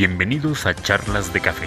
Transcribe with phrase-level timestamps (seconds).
[0.00, 1.66] Bienvenidos a Charlas de Café,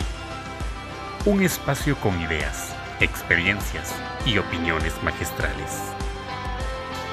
[1.26, 3.94] un espacio con ideas, experiencias
[4.26, 5.82] y opiniones magistrales.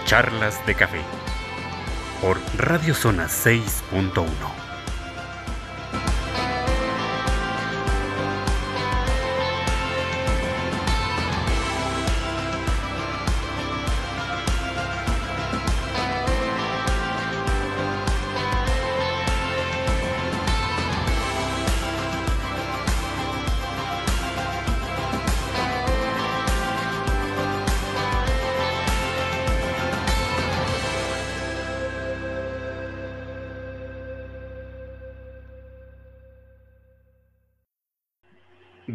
[0.05, 1.01] Charlas de Café
[2.23, 4.68] por Radio Zona 6.1.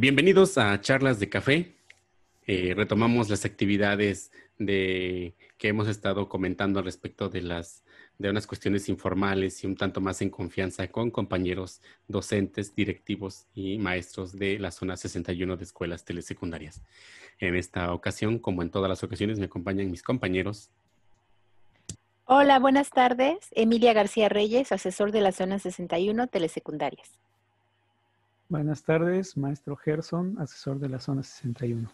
[0.03, 1.77] Bienvenidos a Charlas de Café.
[2.45, 7.85] Eh, retomamos las actividades de, que hemos estado comentando al respecto de, las,
[8.17, 13.77] de unas cuestiones informales y un tanto más en confianza con compañeros docentes, directivos y
[13.77, 16.81] maestros de la zona 61 de escuelas telesecundarias.
[17.39, 20.69] En esta ocasión, como en todas las ocasiones, me acompañan mis compañeros.
[22.25, 23.37] Hola, buenas tardes.
[23.51, 27.09] Emilia García Reyes, asesor de la zona 61 telesecundarias.
[28.53, 31.89] Buenas tardes, maestro Gerson, asesor de la zona 61.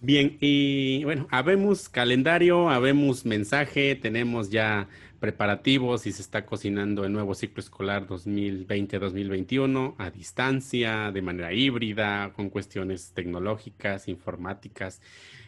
[0.00, 4.86] Bien, y bueno, habemos calendario, habemos mensaje, tenemos ya
[5.18, 12.32] preparativos y se está cocinando el nuevo ciclo escolar 2020-2021 a distancia, de manera híbrida,
[12.36, 15.02] con cuestiones tecnológicas, informáticas,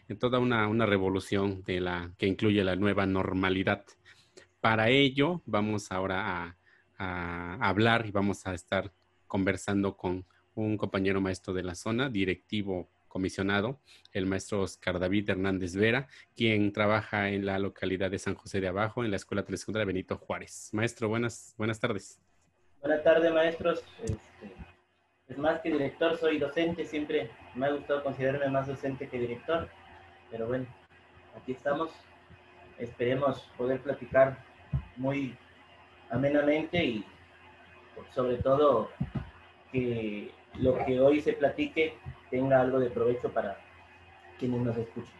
[0.08, 3.84] en toda una, una revolución de la, que incluye la nueva normalidad.
[4.60, 6.56] Para ello, vamos ahora a
[7.02, 8.92] hablar y vamos a estar
[9.26, 13.78] conversando con un compañero maestro de la zona, directivo comisionado,
[14.12, 18.68] el maestro Oscar David Hernández Vera, quien trabaja en la localidad de San José de
[18.68, 20.70] Abajo, en la Escuela Telesecundaria Benito Juárez.
[20.72, 22.20] Maestro, buenas, buenas tardes.
[22.80, 23.84] Buenas tardes, maestros.
[24.02, 24.54] Este,
[25.28, 29.68] es más que director, soy docente, siempre me ha gustado considerarme más docente que director,
[30.30, 30.66] pero bueno,
[31.36, 31.90] aquí estamos.
[32.78, 34.42] Esperemos poder platicar
[34.96, 35.36] muy
[36.12, 37.04] amenamente y
[38.14, 38.90] sobre todo
[39.72, 40.30] que
[40.60, 41.94] lo que hoy se platique
[42.30, 43.58] tenga algo de provecho para
[44.38, 45.12] quienes nos escuchan.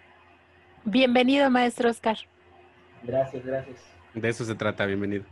[0.84, 2.18] Bienvenido, maestro Oscar.
[3.02, 3.80] Gracias, gracias.
[4.14, 5.24] De eso se trata, bienvenido.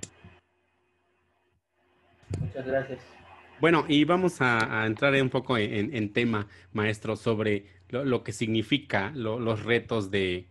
[2.39, 3.01] Muchas gracias.
[3.61, 9.65] Bueno, y vamos a, entrar un poco en, tema, maestro, sobre lo, que significa los
[9.65, 10.47] retos de,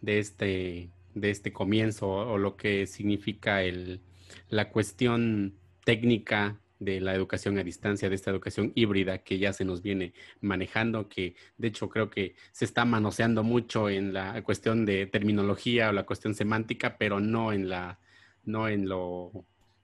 [0.00, 4.00] de, este, de este comienzo o lo que significa el,
[4.48, 9.64] la cuestión técnica de la educación a distancia, de esta educación híbrida que ya se
[9.64, 14.84] nos viene manejando, que de hecho creo que se está manoseando mucho en la cuestión
[14.84, 17.98] de terminología o la cuestión semántica, pero no en la,
[18.44, 19.32] no en lo,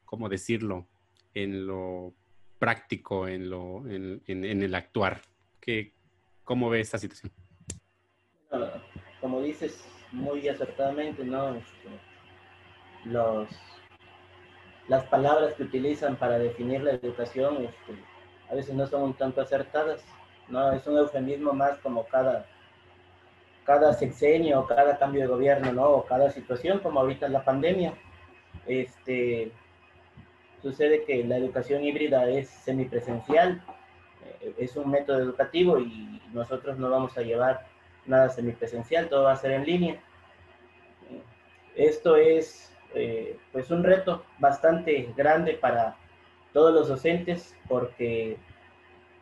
[0.05, 0.87] ¿cómo decirlo?
[1.35, 2.15] En lo
[2.59, 5.23] práctico, en lo, en, el actuar.
[5.61, 5.93] ¿Qué,
[6.45, 7.33] ¿Cómo ve esta situación?
[9.21, 11.55] Como dices muy acertadamente, ¿no?
[11.55, 11.89] Este,
[13.05, 13.49] los
[14.91, 17.95] las palabras que utilizan para definir la educación este,
[18.51, 20.05] a veces no son un tanto acertadas,
[20.49, 20.73] ¿no?
[20.73, 22.45] Es un eufemismo más como cada,
[23.63, 25.89] cada sexenio, cada cambio de gobierno, ¿no?
[25.91, 27.95] O cada situación, como ahorita la pandemia.
[28.67, 29.53] Este,
[30.61, 33.63] sucede que la educación híbrida es semipresencial,
[34.41, 37.65] eh, es un método educativo y nosotros no vamos a llevar
[38.07, 40.01] nada semipresencial, todo va a ser en línea.
[41.77, 45.97] Esto es eh, pues un reto bastante grande para
[46.53, 48.37] todos los docentes porque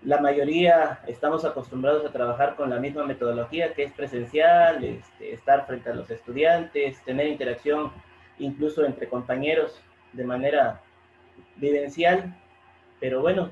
[0.03, 5.67] la mayoría estamos acostumbrados a trabajar con la misma metodología que es presencial, este, estar
[5.67, 7.93] frente a los estudiantes, tener interacción
[8.39, 9.81] incluso entre compañeros
[10.13, 10.81] de manera
[11.57, 12.37] vivencial.
[13.01, 13.51] Pero bueno,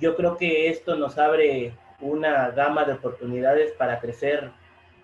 [0.00, 4.50] yo creo que esto nos abre una gama de oportunidades para crecer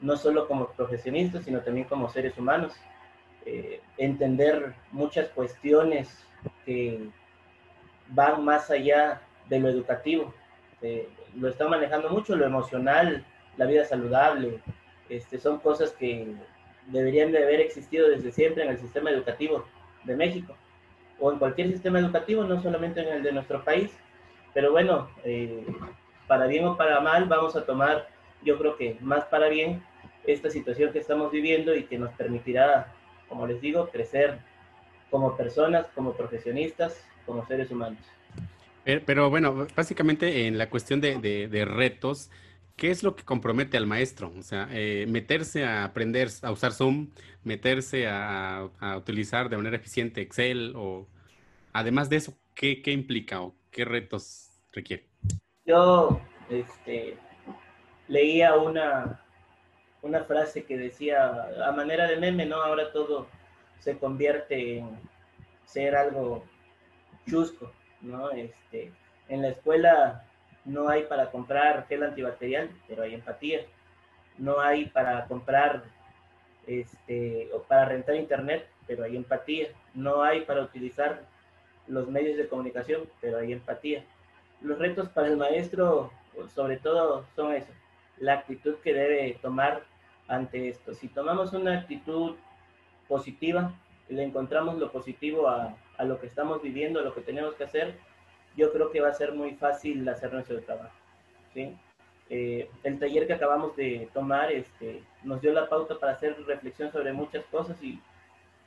[0.01, 2.75] no solo como profesionistas, sino también como seres humanos.
[3.45, 6.25] Eh, entender muchas cuestiones
[6.65, 7.09] que
[8.09, 10.33] van más allá de lo educativo.
[10.81, 13.25] Eh, lo están manejando mucho, lo emocional,
[13.57, 14.61] la vida saludable,
[15.09, 16.35] este, son cosas que
[16.87, 19.65] deberían de haber existido desde siempre en el sistema educativo
[20.05, 20.57] de México
[21.21, 23.91] o en cualquier sistema educativo, no solamente en el de nuestro país.
[24.55, 25.65] Pero bueno, eh,
[26.27, 28.09] para bien o para mal, vamos a tomar,
[28.43, 29.83] yo creo que más para bien,
[30.25, 32.93] esta situación que estamos viviendo y que nos permitirá
[33.33, 34.41] como les digo, crecer
[35.11, 37.99] como personas, como profesionistas, como seres humanos.
[38.85, 42.31] Pero, bueno, básicamente en la cuestión de, retos,
[42.77, 44.35] ¿qué es lo que compromete al maestro?
[44.39, 47.09] O sea, eh, meterse a aprender a usar Zoom,
[47.43, 48.69] meterse a,
[48.99, 51.09] utilizar de manera eficiente Excel o
[51.73, 55.09] además de eso, ¿qué, qué implica o qué retos requiere?
[55.65, 56.21] Yo
[56.51, 57.17] este,
[58.09, 59.22] leía una,
[60.03, 62.63] una frase que decía, a manera de meme, ¿no?
[62.63, 63.29] Ahora todo
[63.79, 64.99] se convierte en
[65.65, 66.45] ser algo
[67.29, 68.31] chusco, ¿no?
[68.31, 68.93] Este,
[69.29, 70.25] en la escuela
[70.65, 73.61] no hay para comprar gel antibacterial, pero hay empatía.
[74.39, 75.85] No hay para comprar,
[76.67, 79.69] este, o para rentar internet, pero hay empatía.
[79.95, 81.23] No hay para utilizar
[81.87, 84.05] los medios de comunicación, pero hay empatía.
[84.61, 86.13] Los retos para el maestro,
[86.55, 87.73] sobre todo, son eso,
[88.19, 89.83] la actitud que debe tomar
[90.29, 90.95] ante esto.
[90.95, 92.37] Si tomamos una actitud
[93.09, 93.73] positiva,
[94.09, 97.65] le encontramos lo positivo a, a lo que estamos viviendo, a lo que tenemos que
[97.65, 97.99] hacer,
[98.57, 100.95] yo creo que va a ser muy fácil hacer nuestro trabajo.
[101.55, 101.77] ¿sí?
[102.31, 106.91] Eh, el taller que acabamos de tomar este, nos dio la pauta para hacer reflexión
[106.91, 108.01] sobre muchas cosas y,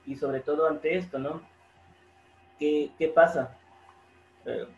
[0.06, 1.42] y sobre todo ante esto, ¿no?
[2.60, 3.58] ¿Qué, qué pasa?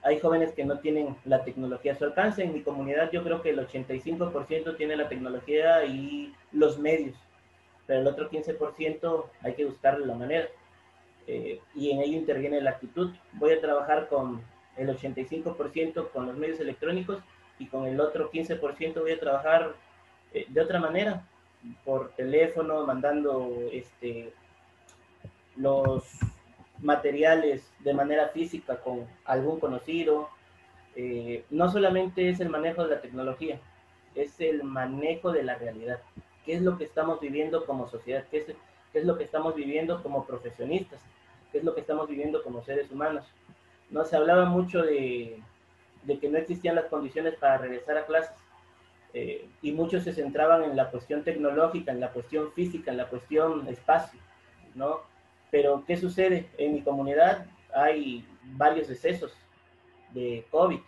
[0.01, 2.43] Hay jóvenes que no tienen la tecnología a su alcance.
[2.43, 7.17] En mi comunidad yo creo que el 85% tiene la tecnología y los medios,
[7.85, 10.47] pero el otro 15% hay que buscarle la manera.
[11.27, 13.11] Eh, y en ello interviene la actitud.
[13.33, 14.41] Voy a trabajar con
[14.77, 17.21] el 85% con los medios electrónicos
[17.59, 19.75] y con el otro 15% voy a trabajar
[20.33, 21.27] eh, de otra manera,
[21.83, 24.31] por teléfono, mandando este,
[25.57, 26.03] los
[26.79, 30.29] materiales de manera física con algún conocido.
[30.95, 33.59] Eh, no solamente es el manejo de la tecnología,
[34.15, 35.99] es el manejo de la realidad.
[36.45, 38.25] ¿Qué es lo que estamos viviendo como sociedad?
[38.31, 41.01] ¿Qué es, qué es lo que estamos viviendo como profesionistas?
[41.51, 43.25] ¿Qué es lo que estamos viviendo como seres humanos?
[43.89, 45.41] no se hablaba mucho de,
[46.05, 48.35] que no existían las condiciones para regresar a clases.
[49.13, 53.07] Eh, y muchos se centraban en la cuestión tecnológica, en la cuestión física, en la
[53.07, 54.19] cuestión espacio,
[54.75, 55.01] ¿no?
[55.51, 56.49] Pero, ¿qué sucede?
[56.57, 59.33] En mi comunidad hay varios excesos
[60.13, 60.79] de COVID.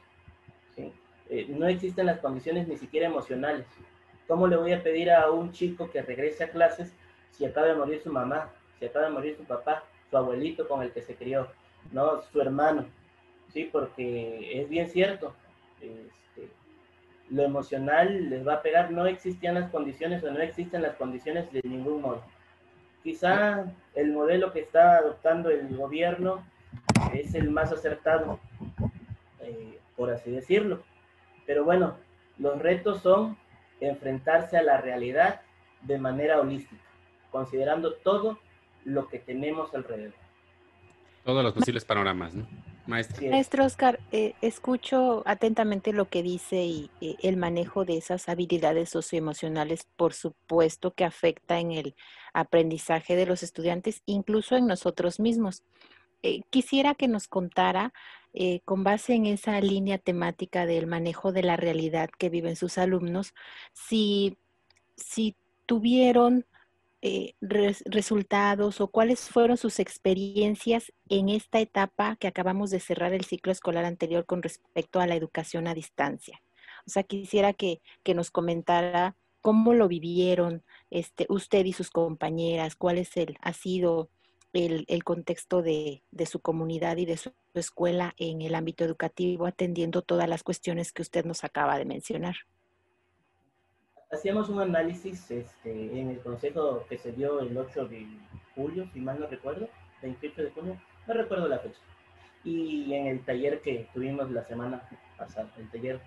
[1.32, 3.68] Eh, no existen las condiciones ni siquiera emocionales.
[4.28, 6.92] ¿Cómo le voy a pedir a un chico que regrese a clases
[7.32, 10.82] si acaba de morir su mamá, si acaba de morir su papá, su abuelito con
[10.82, 11.48] el que se crió?
[11.92, 12.22] ¿no?
[12.22, 12.86] Su hermano,
[13.52, 13.70] ¿sí?
[13.72, 15.34] Porque es bien cierto,
[15.82, 16.50] este,
[17.30, 21.52] lo emocional les va a pegar, no existían las condiciones o no existen las condiciones
[21.52, 22.24] de ningún modo.
[23.04, 23.66] Quizá
[23.96, 26.44] el modelo que está adoptando el gobierno
[27.14, 28.40] es el más acertado,
[29.40, 30.84] eh, por así decirlo.
[31.46, 31.96] Pero bueno,
[32.38, 33.38] los retos son
[33.80, 35.42] enfrentarse a la realidad
[35.82, 36.82] de manera holística,
[37.32, 38.40] considerando todo
[38.86, 40.14] lo que tenemos alrededor.
[41.24, 42.46] Todos los posibles panoramas, ¿no?
[42.90, 43.30] Maestro.
[43.30, 48.90] Maestro Oscar, eh, escucho atentamente lo que dice y eh, el manejo de esas habilidades
[48.90, 51.96] socioemocionales, por supuesto que afecta en el
[52.34, 55.64] aprendizaje de los estudiantes, incluso en nosotros mismos.
[56.24, 57.94] Eh, quisiera que nos contara,
[58.64, 63.34] con base en esa línea temática del manejo de la realidad que viven sus alumnos,
[63.74, 64.38] si,
[64.96, 65.36] si
[65.66, 66.46] tuvieron
[67.02, 73.24] eh, resultados o cuáles fueron sus experiencias en esta etapa que acabamos de cerrar el
[73.24, 76.42] ciclo escolar anterior con respecto a la educación a distancia.
[76.86, 77.82] O sea, quisiera que,
[78.14, 84.10] nos comentara cómo lo vivieron este, usted y sus compañeras, cuál es el, ha sido
[84.52, 90.02] el, contexto de, de, su comunidad y de su escuela en el ámbito educativo, atendiendo
[90.02, 92.36] todas las cuestiones que usted nos acaba de mencionar
[94.12, 98.08] hacíamos un análisis este, en el consejo que se dio el 8 de
[98.56, 99.70] julio, si mal no recuerdo,
[100.02, 101.80] 28 de junio, no recuerdo la fecha.
[102.44, 104.82] Y en el taller que tuvimos la semana
[105.18, 106.00] pasada, el taller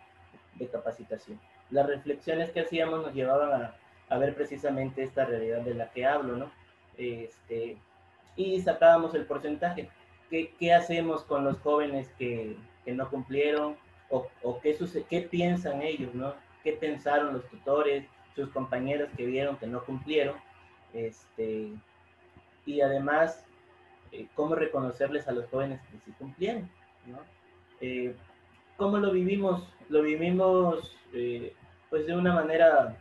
[0.57, 1.41] de capacitación.
[1.71, 3.75] Las reflexiones que hacíamos nos llevaban a,
[4.09, 6.51] a ver precisamente esta realidad de la que hablo, ¿no?
[6.97, 7.79] Este,
[8.37, 9.89] y sacábamos el porcentaje.
[10.31, 13.77] ¿Qué, qué hacemos con los jóvenes que, que no cumplieron?
[14.11, 14.77] ¿O, o qué,
[15.09, 16.35] qué piensan ellos, ¿no?
[16.63, 20.37] Qué pensaron los tutores, sus compañeros que vieron que no cumplieron,
[20.93, 21.73] este,
[22.65, 23.45] y además
[24.13, 26.71] eh, cómo reconocerles a los jóvenes que sí cumplieron,
[27.07, 27.19] ¿no?
[27.81, 28.15] Eh,
[28.77, 29.69] ¿Cómo lo vivimos?
[29.89, 31.55] Lo vivimos eh,
[31.91, 32.97] pues de una manera,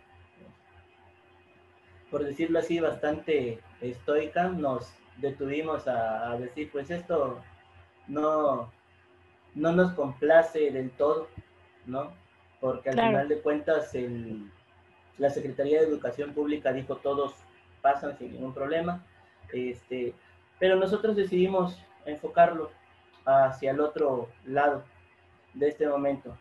[2.10, 7.42] por decirlo así, bastante estoica, nos detuvimos a, a decir, pues esto
[8.08, 8.72] no,
[9.56, 11.30] no nos complace del todo,
[11.86, 12.12] ¿no?
[12.62, 14.50] Porque al final de cuentas el,
[15.18, 17.34] la Secretaría de Educación Pública dijo todos
[17.82, 19.04] pasan sin ningún problema,
[19.52, 20.14] este,
[20.60, 22.72] pero nosotros decidimos enfocarlo
[23.26, 24.84] hacia el otro lado
[25.54, 26.38] de este momento.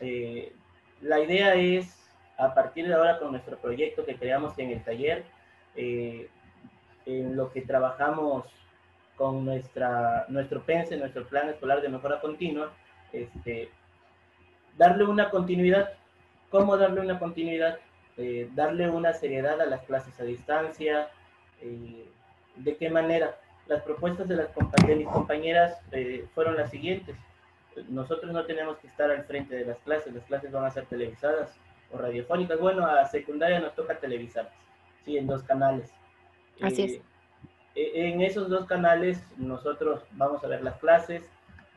[0.00, 0.52] Eh,
[1.00, 1.98] la idea es,
[2.38, 5.24] a partir de ahora con nuestro proyecto que creamos en el taller,
[5.74, 6.28] eh,
[7.06, 8.44] en lo que trabajamos
[9.16, 12.72] con nuestra, nuestro PENSE, nuestro Plan Escolar de Mejora Continua,
[13.12, 13.70] este,
[14.76, 15.90] darle una continuidad.
[16.50, 17.78] ¿Cómo darle una continuidad?
[18.16, 21.08] Eh, darle una seriedad a las clases a distancia.
[21.60, 22.08] Eh,
[22.56, 23.36] ¿De qué manera?
[23.66, 24.48] Las propuestas de, las
[24.86, 27.16] de mis compañeras eh, fueron las siguientes.
[27.88, 30.84] Nosotros no tenemos que estar al frente de las clases, las clases van a ser
[30.86, 31.56] televisadas
[31.90, 32.60] o radiofónicas.
[32.60, 34.50] Bueno, a secundaria nos toca televisar,
[35.04, 35.90] sí, en dos canales.
[36.60, 37.00] Así es.
[37.74, 41.22] En esos dos canales nosotros vamos a ver las clases,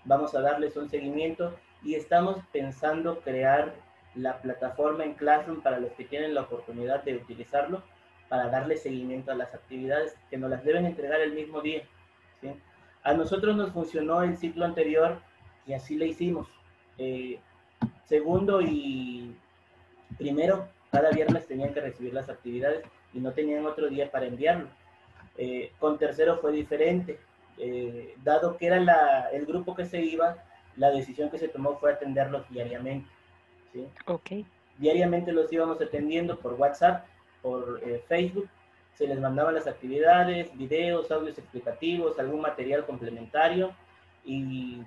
[0.04, 3.74] vamos a darles un seguimiento y estamos pensando crear
[4.16, 7.84] la plataforma en Classroom para los que tienen la oportunidad de utilizarlo
[8.30, 11.84] para darle seguimiento a las actividades que nos las deben entregar el mismo día.
[13.04, 15.20] A nosotros nos funcionó el ciclo anterior
[15.68, 16.48] y así le hicimos.
[16.98, 17.40] Eh,
[18.06, 19.36] segundo y
[20.18, 24.70] primero, cada viernes tenían que recibir las actividades y no tenían otro día para enviarlo.
[25.38, 27.20] Eh, con tercero fue diferente.
[27.58, 30.38] Eh, dado que era el grupo que se iba,
[30.78, 33.10] la decisión que se tomó fue atenderlos diariamente.
[33.74, 33.88] ¿sí?
[34.06, 34.32] Ok.
[34.78, 37.06] Diariamente los íbamos atendiendo por WhatsApp,
[37.42, 38.50] por eh, Facebook,
[38.96, 43.74] se les mandaban las actividades, videos, audios explicativos, algún material complementario
[44.24, 44.82] y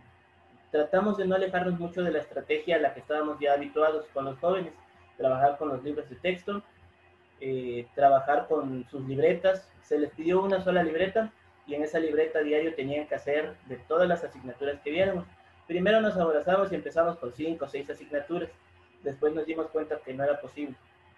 [0.70, 4.24] tratamos de no alejarnos mucho de la estrategia a la que estábamos ya habituados con
[4.24, 4.72] los jóvenes,
[5.16, 6.62] trabajar con los libros de texto,
[7.40, 11.30] eh, trabajar con sus libretas, se les pidió una sola libreta
[11.66, 15.26] y en esa libreta diario tenían que hacer de todas las asignaturas que viéramos.
[15.68, 18.48] Primero nos abrazamos y empezamos con cinco o seis asignaturas.
[19.02, 20.74] Después nos dimos cuenta que no era posible.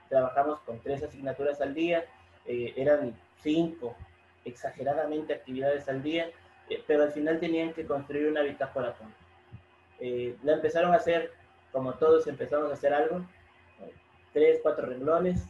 [0.09, 2.04] Trabajamos con tres asignaturas al día,
[2.47, 3.95] eh, eran cinco
[4.45, 6.28] exageradamente actividades al día,
[6.69, 9.14] eh, pero al final tenían que construir una bitácora con.
[10.00, 11.30] Eh, la empezaron a hacer,
[11.71, 13.25] como todos empezamos a hacer algo,
[14.33, 15.45] tres, cuatro renglones,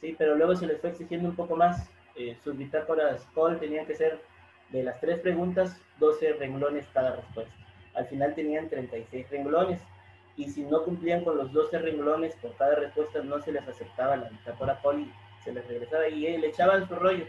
[0.00, 1.88] sí, pero luego se les fue exigiendo un poco más.
[2.42, 4.20] sus bitácoras call tenían que ser
[4.70, 7.61] de las tres preguntas, 12 renglones cada respuesta
[7.94, 9.80] al final tenían 36 renglones
[10.36, 14.16] y si no cumplían con los 12 renglones por cada respuesta no se les aceptaba
[14.16, 15.12] la bitácora poli,
[15.44, 17.26] se les regresaba y eh, le echaban su rollo.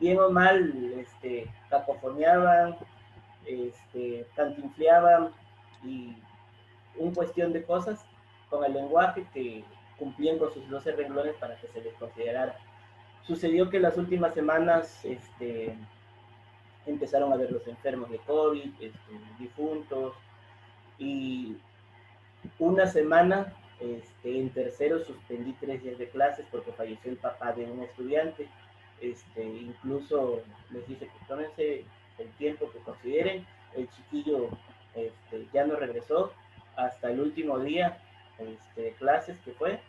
[0.00, 2.76] Bien o mal, este, cacofoneaban,
[3.44, 5.30] este, cantinfleaban
[5.84, 6.16] y
[6.96, 8.04] un cuestión de cosas
[8.48, 9.64] con el lenguaje que
[9.98, 12.56] cumplían con sus 12 renglones para que se les considerara.
[13.26, 15.76] Sucedió que las últimas semanas, este,
[16.90, 20.14] empezaron a ver los enfermos de COVID, este, difuntos,
[20.98, 21.56] y
[22.58, 27.64] una semana este, en tercero suspendí tres días de clases porque falleció el papá de
[27.64, 28.48] un estudiante.
[29.00, 31.84] Este, incluso les dije que tómense
[32.18, 33.46] el tiempo que consideren.
[33.76, 34.48] El chiquillo
[34.94, 36.32] este, ya no regresó
[36.76, 37.98] hasta el último día
[38.38, 39.80] este, de clases que fue.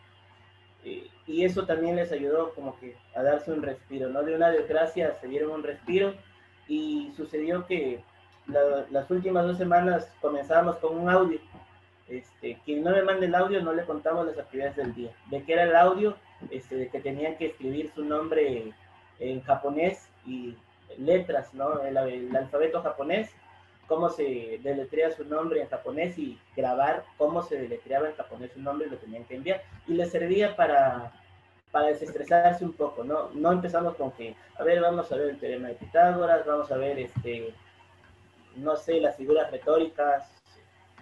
[1.26, 4.22] y eso también les ayudó como que a darse un respiro, ¿no?
[4.22, 6.14] De una desgracia se dieron un respiro
[6.68, 8.02] y sucedió que
[8.46, 11.38] las últimas dos semanas comenzábamos con un audio.
[12.08, 15.12] Este, quien no me mande el audio no le contamos las actividades del día.
[15.30, 16.16] De qué era el audio,
[16.50, 18.72] este, de que tenían que escribir su nombre
[19.20, 20.56] en japonés y
[20.98, 21.80] letras, ¿no?
[21.82, 23.30] El, el, alfabeto japonés,
[23.86, 28.60] cómo se deletrea su nombre en japonés y grabar cómo se deletreaba en japonés su
[28.60, 29.62] nombre y lo tenían que enviar.
[29.86, 31.12] Y les servía para
[31.70, 33.30] para desestresarse un poco, ¿no?
[33.34, 36.76] No empezamos con que, a ver, vamos a ver el teorema de Pitágoras, vamos a
[36.76, 37.54] ver, este,
[38.56, 40.30] no sé, las figuras retóricas,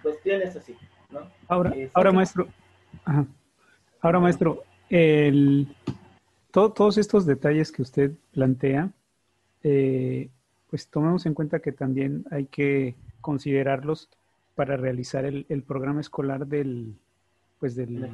[0.01, 0.77] cuestiones así,
[1.09, 1.21] ¿no?
[1.47, 2.47] Ahora, eh, ahora maestro,
[4.01, 5.75] ahora maestro, el,
[6.51, 8.91] todos estos detalles que usted plantea,
[9.63, 10.29] eh,
[10.69, 14.09] pues tomemos en cuenta que también hay que considerarlos
[14.53, 16.95] para realizar el programa escolar del,
[17.59, 18.09] pues del,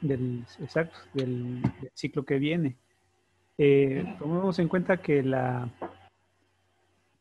[0.00, 1.62] del, exacto, del,
[1.94, 2.76] ciclo que viene.
[3.58, 5.68] Eh, tomemos en cuenta que la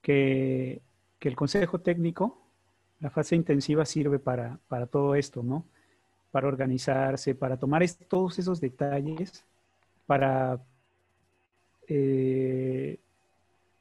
[0.01, 0.81] que,
[1.19, 2.37] que, el consejo técnico,
[2.99, 5.65] la fase intensiva sirve para, para todo esto, ¿no?
[6.31, 9.43] Para organizarse, para tomar todos esos detalles,
[10.05, 10.61] para,
[11.87, 12.99] eh,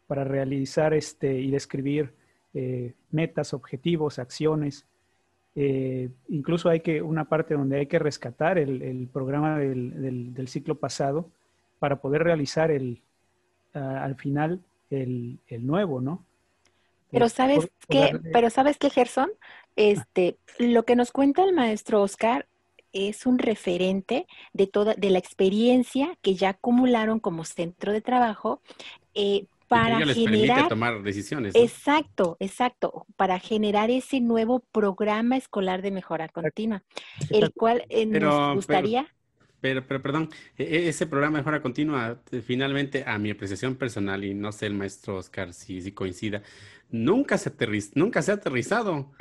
[0.06, 2.14] para realizar este y describir
[2.54, 4.86] eh, metas, objetivos, acciones,
[5.62, 11.28] eh, incluso hay que, una parte donde hay que rescatar el, programa del, ciclo pasado
[11.78, 13.02] para poder realizar el,
[13.74, 16.24] al final el, nuevo, ¿no?
[17.10, 19.30] Pero sabes qué, pero sabes qué, Gerson,
[19.76, 22.46] este, lo que nos cuenta el maestro Oscar
[22.94, 28.62] es un referente de toda, de la experiencia que ya acumularon como centro de trabajo
[29.12, 31.54] eh, para generar tomar decisiones.
[31.54, 36.82] Exacto, exacto, para generar ese nuevo programa escolar de mejora continua,
[37.30, 39.06] el cual eh, nos gustaría.
[39.60, 44.24] Pero, pero perdón, e, e, ese programa de mejora continua, finalmente, a mi apreciación personal,
[44.24, 46.42] y no sé el maestro Oscar si, si coincida,
[46.90, 47.52] nunca se,
[47.94, 49.12] nunca se ha aterrizado.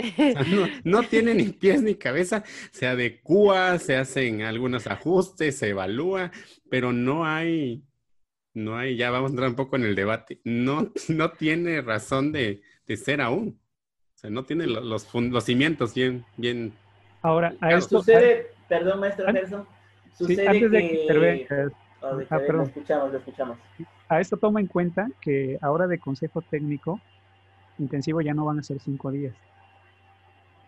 [0.83, 6.31] no, tiene ni pies ni cabeza, se adecua, se hacen algunos ajustes, se evalúa,
[6.71, 7.83] pero no hay,
[8.53, 12.31] no hay, ya vamos a entrar un poco en el debate, no, no tiene razón
[12.31, 12.61] de,
[12.95, 13.59] ser aún.
[14.15, 16.73] O sea, no tiene los, los, cimientos bien, bien.
[17.21, 19.65] Ahora, a esto sucede, perdón, maestro Gerson,
[20.13, 20.87] sucede antes de
[21.47, 21.69] que,
[22.01, 22.11] ah,
[22.49, 23.57] lo escuchamos, lo escuchamos.
[24.09, 26.99] A esto toma en cuenta que ahora de consejo técnico
[27.77, 29.33] intensivo ya no van a ser cinco días,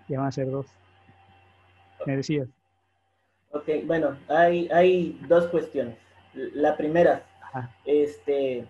[0.08, 0.68] ya van a ser dos.
[2.06, 2.48] Me decías.
[3.52, 5.98] Ok, bueno, hay, hay dos cuestiones.
[6.34, 7.26] La primera,
[7.86, 8.66] este,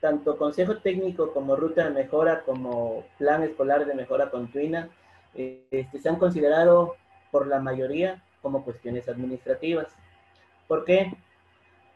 [0.00, 4.88] tanto consejo técnico como ruta de mejora, como plan escolar de mejora continua,
[5.34, 6.96] este, se han considerado
[7.30, 9.88] por la mayoría como cuestiones administrativas.
[10.68, 11.12] ¿Por qué?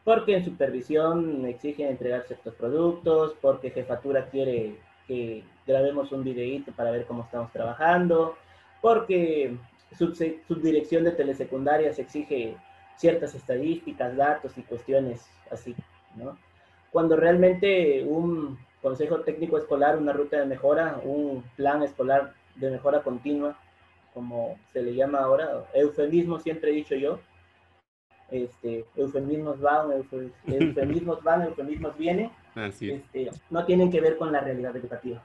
[0.03, 6.91] Porque en supervisión exigen entregar ciertos productos, porque jefatura quiere que grabemos un videíto para
[6.91, 8.35] ver cómo estamos trabajando,
[8.81, 9.55] porque
[9.97, 12.55] subdirección de telesecundarias exige
[12.97, 15.75] ciertas estadísticas, datos y cuestiones así,
[16.15, 16.37] ¿no?
[16.91, 23.01] Cuando realmente un consejo técnico escolar, una ruta de mejora, un plan escolar de mejora
[23.01, 23.57] continua,
[24.13, 27.19] como se le llama ahora, eufemismo siempre he dicho yo,
[28.29, 29.91] este, eufemismos van,
[30.47, 35.23] eufemismos van, eufemismos vienen, este, no tienen que ver con la realidad educativa.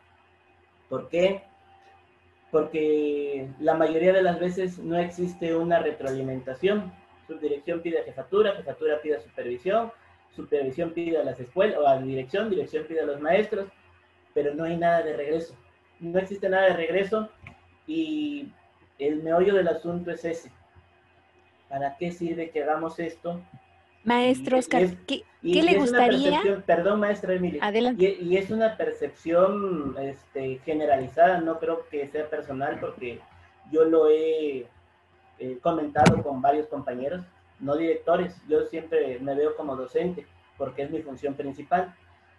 [0.88, 1.43] ¿Por qué?
[2.50, 6.93] Porque la mayoría de las veces no existe una retroalimentación.
[7.26, 9.90] Subdirección pide jefatura, jefatura pide supervisión,
[10.35, 13.68] supervisión pide a las escuelas o a la dirección, dirección pide a los maestros,
[14.35, 15.54] pero no hay nada de regreso.
[16.00, 17.28] No existe nada de regreso
[17.86, 18.49] y
[18.99, 20.52] el meollo del asunto es ese.
[21.69, 23.41] ¿Para qué sirve que hagamos esto?
[24.04, 26.41] Maestro Oscar, ¿qué, le gustaría?
[26.65, 27.65] Perdón, maestra Emilia.
[27.65, 28.19] Adelante.
[28.21, 33.21] Y, es una percepción este, generalizada, no creo que sea personal, porque
[33.73, 34.67] yo lo he
[35.60, 37.25] comentado con varios compañeros,
[37.60, 38.36] no directores.
[38.49, 40.26] Yo siempre me veo como docente,
[40.58, 41.95] porque es mi función principal.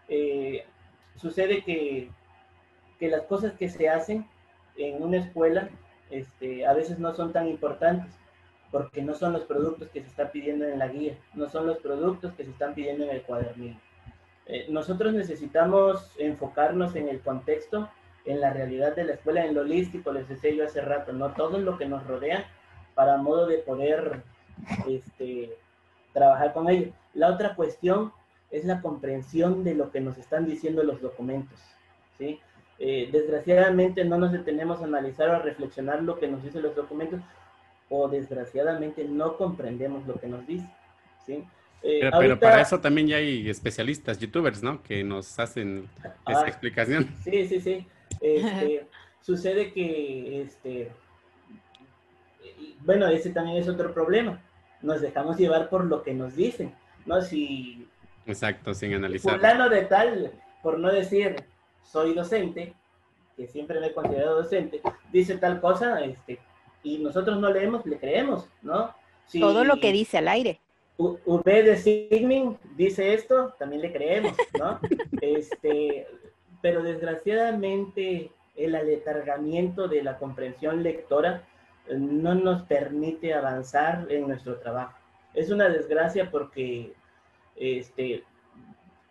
[0.07, 0.65] Eh,
[1.15, 2.09] sucede que,
[2.99, 4.25] que las cosas que se hacen
[4.77, 5.69] en una escuela
[6.09, 8.13] este, a veces no son tan importantes
[8.71, 11.77] porque no son los productos que se están pidiendo en la guía, no son los
[11.77, 13.79] productos que se están pidiendo en el cuadernillo.
[14.45, 17.89] Eh, nosotros necesitamos enfocarnos en el contexto,
[18.25, 21.33] en la realidad de la escuela, en lo holístico, les decía yo hace rato, no
[21.33, 22.45] todo lo que nos rodea
[22.93, 24.23] para modo de poder
[24.87, 25.51] este,
[26.13, 26.91] trabajar con ello.
[27.13, 28.11] La otra cuestión
[28.51, 31.59] es la comprensión de lo que nos están diciendo los documentos.
[32.17, 32.39] ¿sí?
[32.79, 36.75] Eh, desgraciadamente no nos detenemos a analizar o a reflexionar lo que nos dicen los
[36.75, 37.21] documentos
[37.89, 40.67] o desgraciadamente no comprendemos lo que nos dice.
[41.25, 41.43] ¿sí?
[41.83, 44.81] Eh, pero, para eso también ya hay especialistas, youtubers, ¿no?
[44.81, 45.87] Que nos hacen
[46.27, 47.07] esa ah, explicación.
[47.23, 47.87] Sí, sí, sí.
[48.19, 48.87] Este,
[49.21, 50.91] sucede que, este,
[52.81, 54.41] bueno, ese también es otro problema.
[54.81, 56.73] Nos dejamos llevar por lo que nos dicen,
[57.05, 57.21] ¿no?
[57.21, 57.87] Si...
[58.25, 59.35] Exacto, sin analizar.
[59.35, 61.35] Fulano de tal, por no decir
[61.83, 62.73] soy docente,
[63.35, 66.39] que siempre me he considerado docente, dice tal cosa, este,
[66.83, 68.93] y nosotros no leemos, le creemos, ¿no?
[69.39, 70.59] Todo lo que dice al aire.
[70.97, 74.79] V de Sigmund dice esto, también le creemos, ¿no?
[75.21, 76.07] este,
[76.61, 81.43] pero desgraciadamente el aletargamiento de la comprensión lectora
[81.95, 84.97] no nos permite avanzar en nuestro trabajo.
[85.33, 86.93] Es una desgracia porque,
[87.55, 88.23] este,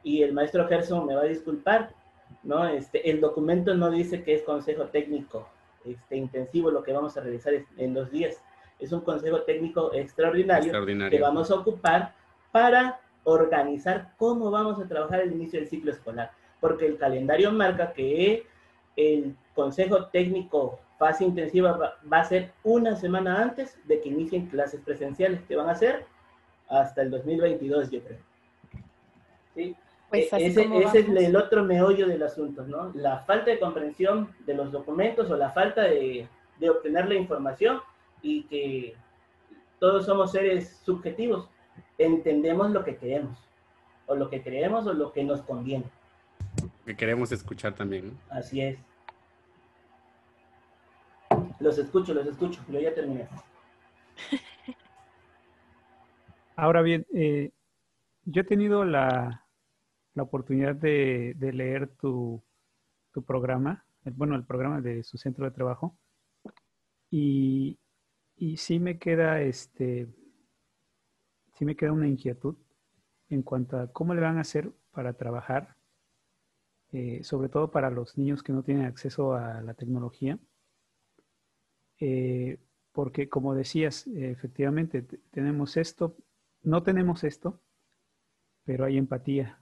[0.02, 1.90] y el maestro Gerson me va a disculpar,
[2.42, 2.66] ¿no?
[2.66, 5.48] Este, el documento no dice que es consejo técnico,
[5.84, 8.40] este, intensivo lo que vamos a realizar en dos días.
[8.78, 10.72] Es un consejo técnico extraordinario,
[11.10, 12.14] que vamos a ocupar
[12.52, 17.92] para organizar cómo vamos a trabajar el inicio del ciclo escolar, porque el calendario marca
[17.92, 18.46] que
[18.96, 24.80] el consejo técnico fase intensiva va, a ser una semana antes de que inicien clases
[24.80, 26.06] presenciales, que van a ser
[26.68, 28.18] hasta el 2022, yo creo.
[29.54, 29.76] ¿Sí?
[30.08, 32.92] Pues e-, ese, es el otro meollo del asunto, ¿no?
[32.94, 36.28] La falta de comprensión de los documentos o la falta de,
[36.68, 37.80] obtener la información
[38.22, 38.94] y que
[39.78, 41.48] todos somos seres subjetivos.
[41.98, 43.38] Entendemos lo que queremos,
[44.06, 45.84] o lo que creemos o lo que nos conviene.
[46.84, 48.14] Que queremos escuchar también, ¿no?
[48.30, 48.78] Así es.
[51.60, 52.60] Los escucho, los escucho.
[52.68, 53.28] Yo ya terminé.
[56.56, 57.52] Ahora bien, eh,
[58.24, 59.46] yo he tenido la,
[60.14, 62.42] la oportunidad de, leer tu,
[63.26, 65.98] programa, bueno, el programa de su centro de trabajo,
[67.10, 67.78] y,
[68.36, 70.08] y sí me queda, este,
[71.54, 72.56] sí me queda una inquietud
[73.28, 75.76] en cuanto a cómo le van a hacer para trabajar,
[76.92, 80.38] eh, sobre todo para los niños que no tienen acceso a la tecnología.
[82.00, 82.58] Eh,
[82.92, 86.16] porque como decías, efectivamente tenemos esto,
[86.62, 87.60] no tenemos esto,
[88.64, 89.60] pero hay empatía.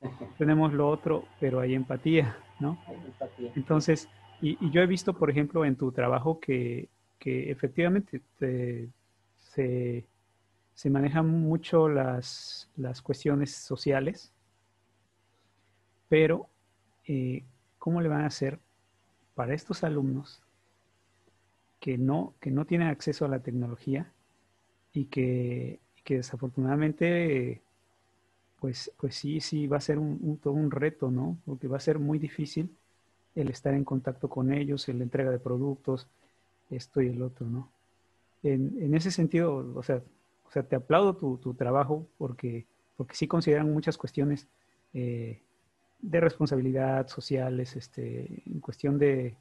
[0.38, 2.78] tenemos lo otro, pero hay empatía, ¿no?
[3.54, 4.08] Entonces,
[4.40, 6.88] y, yo he visto, por ejemplo, en tu trabajo que,
[7.26, 8.20] efectivamente
[9.38, 12.68] se, manejan mucho las,
[13.02, 14.32] cuestiones sociales,
[16.08, 16.48] pero
[17.06, 17.44] eh,
[17.78, 18.60] ¿cómo le van a hacer
[19.34, 20.43] para estos alumnos
[21.84, 24.10] que no, que no tienen acceso a la tecnología
[24.94, 27.60] y que, que desafortunadamente
[28.58, 31.36] pues, pues sí, sí, va a ser un, todo un reto, ¿no?
[31.44, 32.74] Porque va a ser muy difícil
[33.34, 36.06] el estar en contacto con ellos, en la entrega de productos,
[36.70, 37.70] esto y el otro, ¿no?
[38.42, 40.00] En, ese sentido, o sea,
[40.46, 42.64] o sea, te aplaudo tu, trabajo porque,
[42.96, 44.48] porque sí consideran muchas cuestiones
[44.94, 45.42] eh,
[46.00, 49.36] de responsabilidad sociales, este, en cuestión de,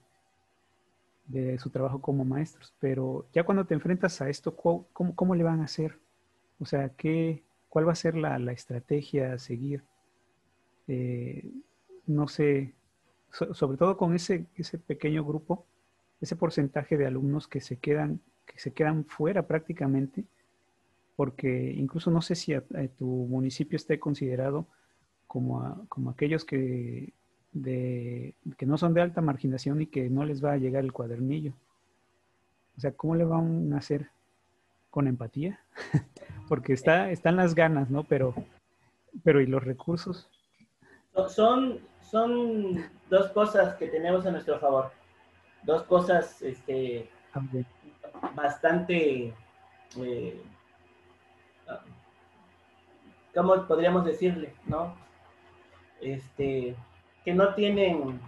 [1.26, 2.74] de su trabajo como maestros.
[2.80, 6.00] Pero ya cuando te enfrentas a esto, ¿cómo, cómo le van a hacer?
[6.60, 9.84] O sea, ¿qué, ¿Cuál va a ser la, estrategia a seguir?
[10.88, 11.44] Eh,
[12.06, 12.76] no sé,
[13.32, 15.66] sobre todo con ese, ese pequeño grupo,
[16.22, 20.24] ese porcentaje de alumnos que se quedan, que se quedan fuera prácticamente,
[21.16, 22.54] porque incluso no sé si
[22.96, 24.68] tu municipio esté considerado
[25.26, 27.12] como, como aquellos que,
[27.62, 31.54] que no son de alta marginación y que no les va a llegar el cuadernillo.
[32.78, 34.10] O sea, ¿cómo le van a hacer
[34.90, 35.60] con empatía?
[36.50, 38.04] porque está, están las ganas, ¿no?
[38.04, 38.34] Pero,
[39.24, 40.30] pero ¿y los recursos?
[41.30, 44.92] Son, son dos cosas que tenemos a nuestro favor.
[45.64, 47.10] Dos cosas este,
[48.36, 49.34] bastante,
[49.98, 50.42] eh,
[53.34, 54.54] ¿cómo podríamos decirle?
[54.66, 54.96] ¿No?
[56.02, 56.76] Este,
[57.24, 58.20] que no tienen,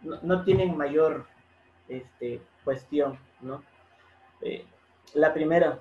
[0.00, 1.26] no, tienen mayor
[1.88, 3.62] este, cuestión, ¿no?
[4.40, 4.64] Eh,
[5.14, 5.78] la primera,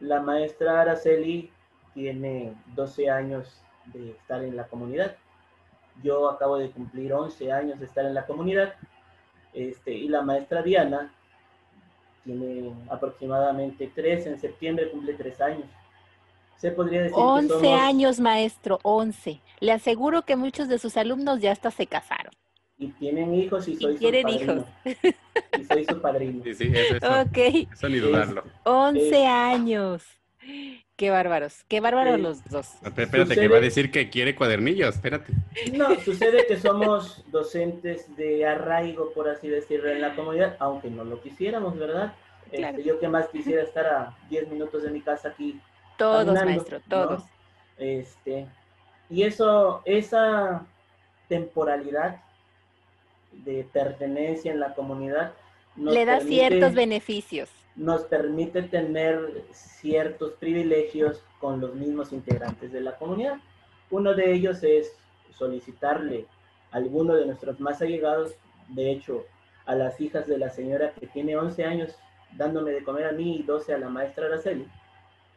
[0.00, 1.52] la maestra Araceli
[1.94, 5.16] tiene 12 años de estar en la comunidad.
[6.02, 8.74] Yo acabo de cumplir 11 años de estar en la comunidad.
[9.52, 11.12] Este, y la maestra Diana
[12.24, 15.66] tiene aproximadamente 3, en septiembre cumple 3 años.
[16.60, 19.40] Se podría decir 11 años, maestro, 11.
[19.60, 22.32] Le aseguro que muchos de sus alumnos ya hasta se casaron.
[22.76, 24.30] Y tienen hijos y soy su padrino.
[24.30, 24.64] hijos.
[25.58, 26.44] Y soy su padrino.
[26.44, 27.68] Sí, sí, eso, ok.
[27.72, 28.44] Eso ni dudarlo.
[28.64, 30.04] 11 años.
[30.96, 32.74] Qué bárbaros, qué bárbaros los dos.
[32.84, 35.32] espérate, que va a decir que quiere cuadernillos, espérate.
[35.72, 41.04] No, sucede que somos docentes de arraigo, por así decirlo, en la comunidad, aunque no
[41.04, 42.12] lo quisiéramos, ¿verdad?
[42.52, 45.58] Este, yo que más quisiera estar a 10 minutos de mi casa aquí.
[46.00, 47.24] Todos, maestro, todos.
[47.76, 48.46] Este,
[49.10, 50.64] y eso, esa
[51.28, 52.22] temporalidad
[53.32, 55.34] de pertenencia en la comunidad.
[55.76, 57.50] Le da ciertos beneficios.
[57.76, 63.36] Nos permite tener ciertos privilegios con los mismos integrantes de la comunidad.
[63.90, 64.96] Uno de ellos es
[65.32, 66.24] solicitarle
[66.72, 68.34] a alguno de nuestros más allegados,
[68.68, 69.26] de hecho,
[69.66, 71.94] a las hijas de la señora que tiene 11 años
[72.38, 74.66] dándome de comer a mí y 12 a la maestra Araceli,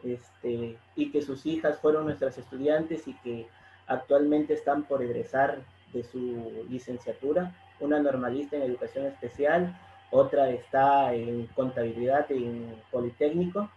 [0.03, 3.47] este, y que sus hijas fueron nuestras estudiantes y que
[3.87, 5.61] actualmente están por egresar
[5.93, 7.55] de su licenciatura.
[7.79, 9.77] Una normalista en educación especial,
[10.11, 13.69] otra está en contabilidad en Politécnico,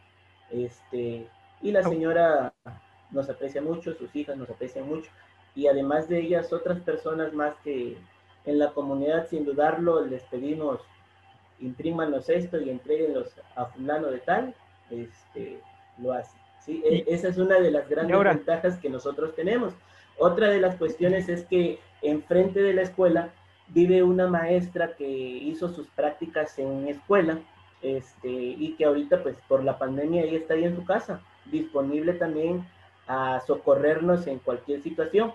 [0.50, 1.26] este,
[1.62, 2.52] y la señora
[3.10, 5.10] nos aprecia mucho, sus hijas nos aprecian mucho,
[5.54, 7.96] y además de ellas, otras personas más que
[8.44, 10.80] en la comunidad, sin dudarlo, les pedimos,
[11.58, 14.54] imprímanos esto y entreguenlos a fulano de tal,
[14.90, 15.60] este,
[15.98, 16.36] lo hace.
[16.64, 16.82] ¿sí?
[16.84, 19.74] E, esa es una de las grandes ventajas que nosotros tenemos.
[20.18, 23.30] Otra de las cuestiones es que enfrente de la escuela
[23.68, 27.38] vive una maestra que hizo sus prácticas en escuela
[27.82, 32.14] este, y que ahorita pues por la pandemia ella está ahí en su casa, disponible
[32.14, 32.66] también
[33.06, 35.32] a socorrernos en cualquier situación.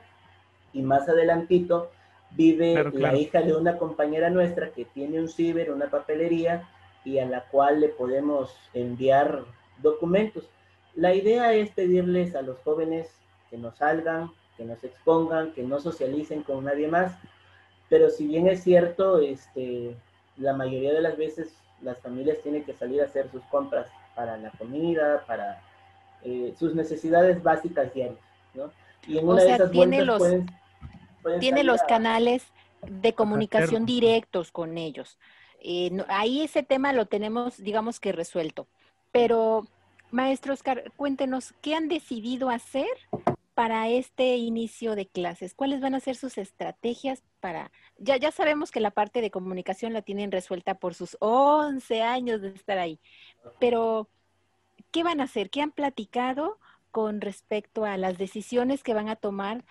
[0.73, 1.91] Y más adelantito
[2.31, 6.67] vive la hija de una compañera nuestra que tiene un ciber, una papelería
[7.03, 9.43] y a la cual le podemos enviar
[9.81, 10.49] documentos.
[10.95, 13.07] La idea es pedirles a los jóvenes
[13.49, 17.13] que no salgan, que no se expongan, que no socialicen con nadie más,
[17.89, 19.95] pero si bien es cierto, este,
[20.37, 24.37] la mayoría de las veces las familias tienen que salir a hacer sus compras para
[24.37, 25.61] la comida, para
[26.23, 28.19] eh, sus necesidades básicas diarias,
[28.53, 28.71] ¿no?
[29.07, 30.21] Y en una de esas tiene los,
[31.39, 32.45] tiene los canales
[32.87, 35.17] de comunicación directos con ellos.
[35.59, 38.67] Eh, ahí ese tema lo tenemos, digamos que resuelto.
[39.11, 39.67] Pero
[40.11, 42.87] Maestro Oscar, cuéntenos, ¿qué han decidido hacer
[43.53, 45.53] para este inicio de clases?
[45.53, 47.71] ¿Cuáles van a ser sus estrategias para...
[47.97, 52.41] Ya, ya sabemos que la parte de comunicación la tienen resuelta por sus 11 años
[52.41, 52.99] de estar ahí,
[53.59, 54.07] pero
[54.91, 55.49] ¿qué van a hacer?
[55.49, 56.57] ¿Qué han platicado
[56.91, 59.63] con respecto a las decisiones que van a tomar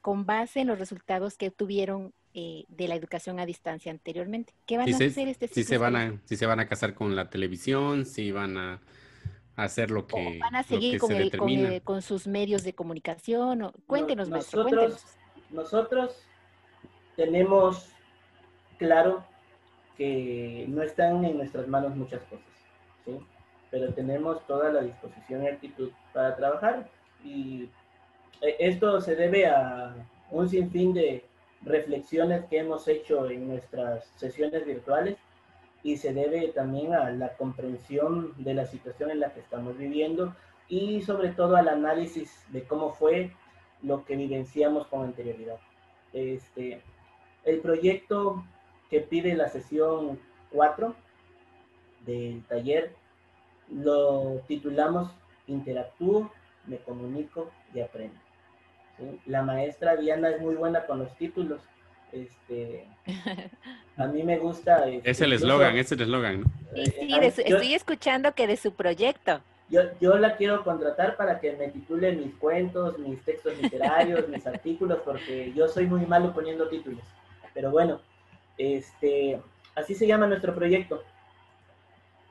[0.00, 4.54] con base en los resultados que tuvieron eh, de la educación a distancia anteriormente?
[4.66, 7.16] ¿Qué van a hacer este si se van a Si se van a casar con
[7.16, 8.80] la televisión, si van a
[9.56, 11.10] hacer lo que van a seguir con,
[11.80, 13.72] con, sus medios de comunicación.
[13.86, 15.04] Cuéntenos, nosotros,
[15.50, 16.22] Nosotros
[17.16, 17.90] tenemos
[18.78, 19.24] claro
[19.96, 22.46] que no están en nuestras manos muchas cosas,
[23.04, 23.18] ¿sí?
[23.70, 26.88] pero tenemos toda la disposición y actitud para trabajar.
[27.22, 27.68] Y
[28.40, 29.94] eh, esto se debe a
[30.30, 31.24] un sinfín de
[31.62, 35.16] reflexiones que hemos hecho en nuestras sesiones virtuales
[35.82, 40.34] y se debe también a la comprensión de la situación en la que estamos viviendo
[40.68, 43.32] y sobre todo al análisis de cómo fue
[43.82, 45.58] lo que vivenciamos con anterioridad.
[46.12, 46.82] Este,
[47.44, 48.44] el proyecto
[48.90, 50.18] que pide la sesión
[50.52, 50.94] 4
[52.04, 52.94] del taller
[53.70, 55.12] lo titulamos
[55.46, 56.30] Interactúo,
[56.66, 58.18] me comunico y aprendo.
[59.26, 61.60] La maestra Diana es muy buena con los títulos
[62.12, 62.86] este,
[63.96, 64.88] a mí me gusta.
[64.88, 66.46] Este, es el eslogan, es el eslogan, ¿no?
[66.74, 69.40] Sí, sí, estoy escuchando que de su proyecto.
[69.68, 74.44] Yo, yo la quiero contratar para que me titule mis cuentos, mis textos literarios, mis
[74.44, 77.04] artículos, porque yo soy muy malo poniendo títulos.
[77.54, 78.00] Pero bueno,
[78.58, 79.40] este,
[79.76, 81.04] así se llama nuestro proyecto.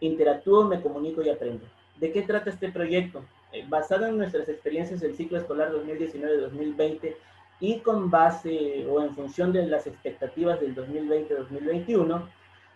[0.01, 1.65] Interactúo, me comunico y aprendo.
[1.95, 3.23] ¿De qué trata este proyecto?
[3.51, 7.15] Eh, basado en nuestras experiencias del ciclo escolar 2019-2020,
[7.59, 12.27] y con base o en función de las expectativas del 2020-2021,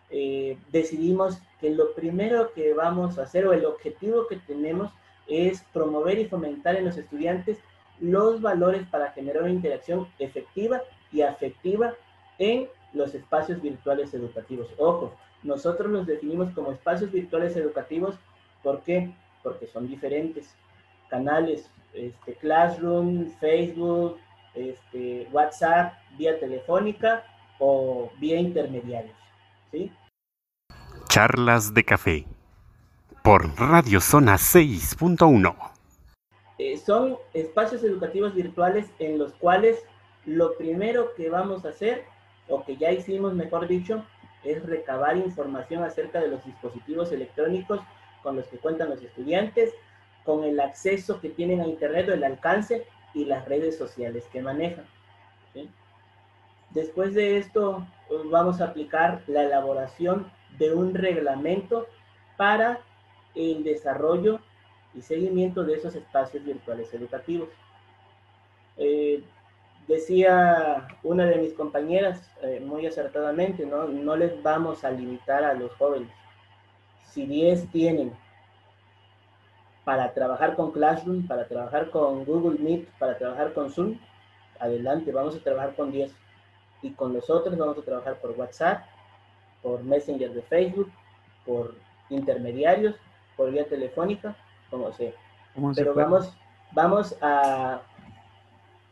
[0.10, 4.92] eh, decidimos que lo primero que vamos a hacer o el objetivo que tenemos
[5.28, 7.58] es promover y fomentar en los estudiantes
[8.00, 10.82] los valores para generar una interacción efectiva
[11.12, 11.94] y afectiva
[12.38, 14.68] en los espacios virtuales educativos.
[14.78, 18.16] Ojo, nosotros los definimos como espacios virtuales educativos,
[18.62, 19.14] ¿por qué?
[19.44, 20.56] Porque son diferentes
[21.10, 24.18] canales, este, Classroom, Facebook,
[24.56, 27.24] este, WhatsApp, vía telefónica
[27.60, 29.16] o vía intermediarios.
[29.72, 29.92] ¿sí?
[31.08, 32.26] Charlas de café
[33.24, 35.56] por Radio Zona 6.1.
[36.60, 39.84] Eh, son espacios educativos virtuales en los cuales
[40.26, 42.06] lo primero que vamos a hacer,
[42.48, 44.06] o que ya hicimos, mejor dicho,
[44.44, 47.80] es recabar información acerca de los dispositivos electrónicos
[48.24, 49.74] con los que cuentan los estudiantes,
[50.24, 54.86] con el acceso que tienen a Internet el alcance y las redes sociales que manejan.
[56.72, 61.88] Después de esto, pues, vamos a aplicar la elaboración de un reglamento
[62.36, 62.80] para
[63.36, 64.40] el desarrollo
[64.96, 67.50] y seguimiento de esos espacios virtuales educativos.
[68.78, 69.24] Eh,
[69.88, 73.88] decía una de mis compañeras eh, muy acertadamente, ¿no?
[73.88, 76.10] no les vamos a limitar a los jóvenes.
[77.14, 78.12] Si 10 tienen
[79.86, 84.00] para trabajar con Classroom, para trabajar con Google Meet, para trabajar con Zoom,
[84.60, 86.12] adelante, vamos a trabajar con 10.
[86.82, 88.84] Y con los otros vamos a trabajar por WhatsApp,
[89.62, 90.92] por Messenger de Facebook,
[91.46, 91.76] por
[92.10, 92.96] intermediarios,
[93.38, 94.36] por vía telefónica,
[94.72, 95.12] como sea.
[95.76, 96.36] Pero vamos,
[96.72, 97.82] vamos a,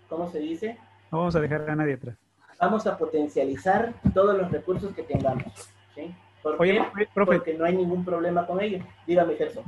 [0.07, 0.77] ¿cómo se dice?
[1.11, 2.15] No vamos a dejar a nadie atrás.
[2.59, 5.71] Vamos a potencializar todos los recursos que tengamos.
[5.95, 6.13] ¿sí?
[6.41, 6.81] ¿Por qué?
[7.13, 8.83] Porque no hay ningún problema con ello.
[9.05, 9.63] Dígame, Gerson.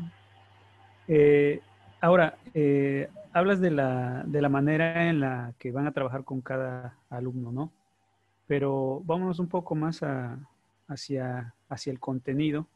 [1.08, 1.62] Eh,
[2.02, 6.42] ahora, eh, hablas de la, de la manera en la que van a trabajar con
[6.42, 7.72] cada alumno, ¿no?
[8.48, 10.02] Pero vámonos un poco más
[10.88, 12.68] hacia, hacia el contenido.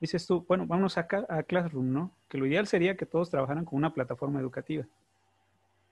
[0.00, 2.10] Dices tú, bueno, vámonos a, a Classroom, ¿no?
[2.28, 4.84] Que lo ideal sería que todos trabajaran con una plataforma educativa.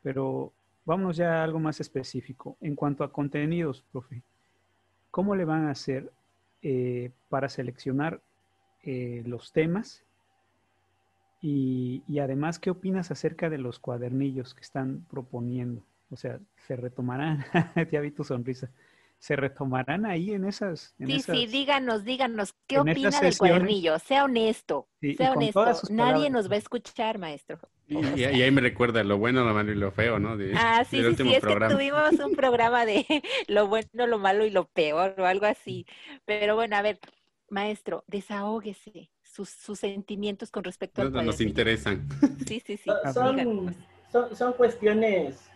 [0.02, 0.52] Pero
[0.84, 2.56] vámonos ya a algo más específico.
[2.60, 4.22] En cuanto a contenidos, profe,
[5.10, 6.10] ¿cómo le van a hacer
[6.64, 8.20] eh, para seleccionar
[8.82, 10.04] los temas
[11.46, 15.84] y, además, ¿qué opinas acerca de los cuadernillos que están proponiendo?
[16.10, 17.44] O sea, ¿se retomarán?
[17.92, 18.70] ya vi tu sonrisa.
[19.18, 20.94] ¿Se retomarán ahí en esas?
[20.98, 23.98] sí, sí, díganos, díganos, ¿qué opina del cuadernillo?
[23.98, 25.66] Sea honesto, sea honesto.
[25.90, 27.58] Nadie nos va a escuchar, maestro.
[27.86, 30.38] Y, ahí me recuerda lo bueno, lo malo y lo feo, ¿no?
[30.56, 33.04] ah, sí, sí, sí, es que tuvimos un programa de
[33.48, 35.86] lo bueno, lo malo y lo peor o algo así.
[36.24, 36.98] Pero bueno, a ver,
[37.50, 41.04] maestro, desahógese sus, sentimientos con respecto a...
[41.04, 42.08] Nos interesan.
[42.46, 42.90] Sí, sí, sí.
[43.12, 43.74] Son,
[44.34, 45.50] son, cuestiones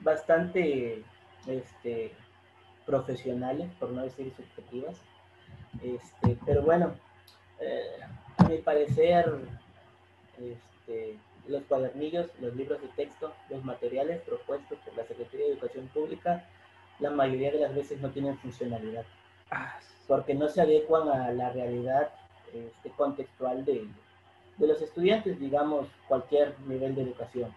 [0.00, 1.02] bastante
[1.46, 2.12] este,
[2.84, 4.96] profesionales, por no decir subjetivas.
[5.82, 6.94] Este, pero bueno,
[7.60, 8.00] eh,
[8.36, 9.32] a mi parecer,
[10.38, 15.88] este, los cuadernillos, los libros de texto, los materiales propuestos por la Secretaría de Educación
[15.88, 16.44] Pública,
[17.00, 19.04] la mayoría de las veces no tienen funcionalidad,
[19.50, 22.10] Ah, porque no se adecuan a la realidad
[22.52, 23.86] este, contextual de,
[24.56, 27.54] de los estudiantes, digamos, cualquier nivel de educación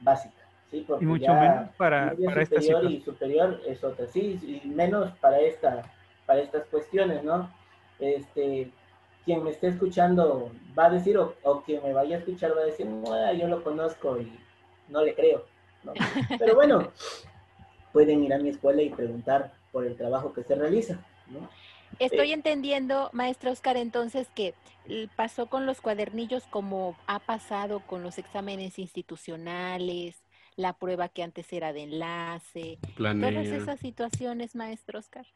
[0.00, 0.34] básica.
[0.70, 0.84] ¿sí?
[0.86, 2.92] Porque y mucho ya menos para, para esta superior situación.
[2.92, 5.82] y superior es otra, sí, y menos para esta,
[6.26, 7.50] para estas cuestiones, ¿no?
[7.98, 8.70] Este,
[9.24, 12.62] quien me esté escuchando va a decir, o, o quien me vaya a escuchar va
[12.62, 14.32] a decir, "Ah, yo lo conozco y
[14.88, 15.44] no le creo,
[15.84, 15.94] ¿no?
[16.38, 16.92] Pero bueno,
[17.92, 21.48] pueden ir a mi escuela y preguntar por el trabajo que se realiza, ¿no?
[21.98, 24.54] Estoy entendiendo, maestra Oscar, entonces que
[25.16, 30.24] pasó con los cuadernillos como ha pasado con los exámenes institucionales,
[30.56, 32.80] la prueba que antes era de enlace,
[33.18, 33.52] todas Planea.
[33.52, 35.26] esas situaciones, maestro Oscar.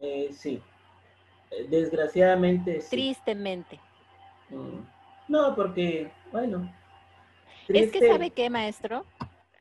[0.00, 0.75] Eh, sí, Eh,
[1.68, 2.90] desgraciadamente sí.
[2.90, 3.80] Tristemente.
[4.50, 4.80] Mm.
[5.28, 6.72] No, porque, bueno.
[7.68, 9.04] Es que sabe qué, maestro,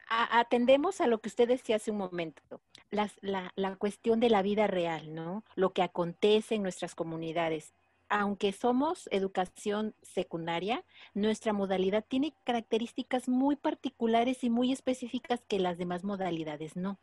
[0.08, 4.30] A- atendemos a lo que usted decía hace un momento, las- la, la cuestión de
[4.30, 5.43] la vida real, ¿no?
[5.56, 7.74] Lo que acontece en nuestras comunidades.
[8.08, 10.84] Aunque somos educación secundaria,
[11.15, 17.00] nuestra modalidad tiene características muy particulares y muy específicas que las demás modalidades no.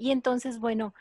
[0.00, 0.94] Y entonces, bueno,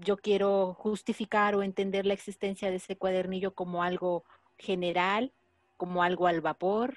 [0.00, 4.24] yo quiero justificar o entender la existencia de ese cuadernillo como algo
[4.56, 5.32] general,
[5.76, 6.94] como algo al vapor,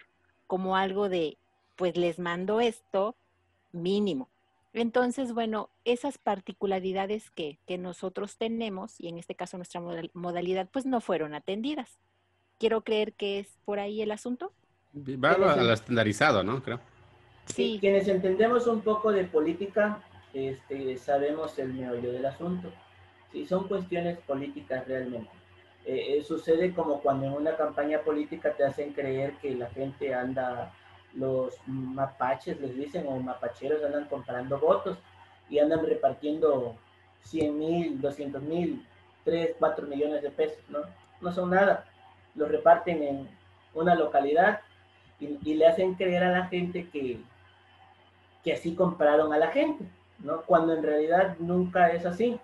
[0.48, 1.38] como algo de,
[1.76, 3.18] pues les mando esto
[3.74, 4.30] mínimo.
[4.72, 10.70] Entonces, bueno, esas particularidades que, que nosotros tenemos, y en este caso nuestra modal- modalidad,
[10.72, 12.00] pues no fueron atendidas.
[12.60, 14.54] Quiero creer que es por ahí el asunto.
[14.96, 16.64] Va a lo, a lo estandarizado, ¿no?
[16.64, 16.80] Creo.
[17.48, 20.02] Sí, quienes entendemos un poco de política,
[20.36, 22.70] este, sabemos el meollo del asunto.
[23.32, 25.32] Sí, son cuestiones políticas realmente.
[25.86, 30.14] Eh, eh, sucede como cuando en una campaña política te hacen creer que la gente
[30.14, 30.74] anda,
[31.14, 34.98] los mapaches les dicen, o mapacheros andan comprando votos
[35.50, 36.76] y andan repartiendo
[37.22, 38.86] 100 mil, 200 mil,
[39.24, 40.80] 3, 4 millones de pesos, ¿no?
[41.22, 41.86] No son nada.
[42.36, 43.30] Los reparten en
[43.74, 44.60] una localidad
[45.20, 47.22] y, y le hacen creer a la gente que,
[48.44, 49.86] que así compraron a la gente,
[50.20, 50.42] ¿no?
[50.44, 52.40] Cuando en realidad nunca es así.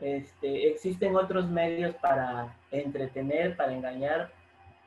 [0.00, 4.30] Este, existen otros medios para entretener, para engañar,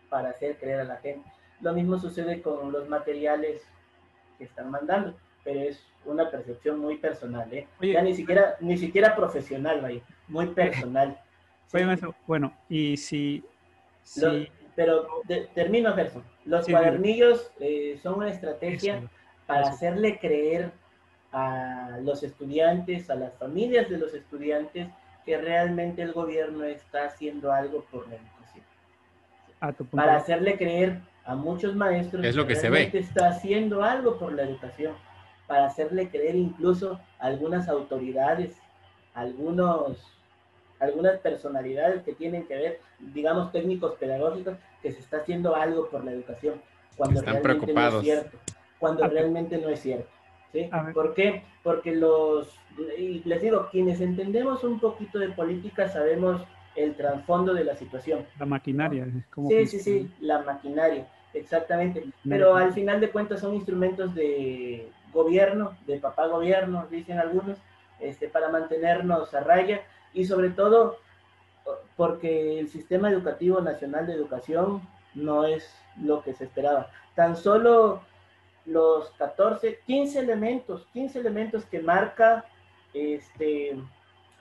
[0.09, 1.29] para hacer creer a la gente.
[1.61, 3.61] Lo mismo sucede con los materiales
[4.37, 7.67] que están mandando, pero es una percepción muy personal, ¿eh?
[7.79, 11.19] Oye, ya ni siquiera, ni siquiera profesional, vaya, muy personal.
[11.67, 11.77] Sí.
[11.77, 13.43] Oye, maestro, bueno, y si,
[14.01, 16.23] si pero de- termino, Gerson.
[16.45, 19.09] Los Sí, cuadernillos eh, son una estrategia eso,
[19.45, 19.69] para eso.
[19.71, 20.71] hacerle creer
[21.33, 24.87] a los estudiantes, a las familias de los estudiantes,
[25.25, 28.65] que realmente el gobierno está haciendo algo por la educación.
[29.59, 33.03] a tu punto Para hacerle creer a muchos maestros Es lo que se realmente ve.
[33.03, 34.93] está haciendo algo por la educación.
[35.47, 38.55] Para hacerle creer incluso a algunas autoridades,
[39.13, 39.97] algunos,
[40.79, 46.03] algunas personalidades que tienen que ver, digamos técnicos pedagógicos, que se está haciendo algo por
[46.03, 46.61] la educación.
[46.97, 47.93] Cuando Están realmente preocupados.
[47.93, 48.37] no es cierto.
[48.79, 50.09] Cuando A realmente no es cierto.
[50.93, 51.43] ¿Por qué?
[51.63, 52.57] Porque los,
[52.97, 56.41] y les digo, quienes entendemos un poquito de política sabemos
[56.75, 58.25] el trasfondo de la situación.
[58.39, 59.07] la maquinaria.
[59.29, 59.99] cómo Sí, sí, funciona.
[59.99, 62.03] sí, la maquinaria, exactamente.
[62.27, 67.57] Pero al final de cuentas son instrumentos de gobierno, de papá gobierno, dicen algunos,
[67.99, 69.81] este, para mantenernos a raya
[70.13, 70.97] y sobre todo
[71.95, 74.81] porque el sistema educativo nacional de educación
[75.15, 76.89] no es lo que se esperaba.
[77.15, 78.01] Tan solo
[78.65, 82.45] los 14, 15 elementos, 15 elementos que marca
[82.93, 83.77] este,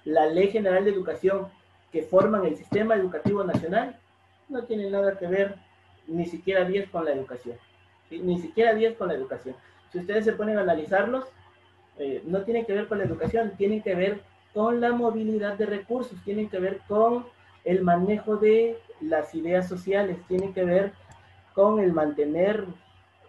[0.05, 1.49] la Ley General de Educación
[1.91, 3.99] que forman el sistema educativo nacional
[4.49, 5.57] no tienen nada que ver
[6.07, 7.57] ni siquiera 10 con la educación.
[8.11, 9.57] Ni siquiera 10 con la educación.
[9.91, 11.25] Si ustedes se ponen a analizarlos,
[11.99, 14.21] eh, no tienen que ver con la educación, tienen que ver
[14.55, 17.27] con la movilidad de recursos, tienen que ver con
[17.65, 20.93] el manejo de las ideas sociales, tienen que ver
[21.55, 22.67] con el mantener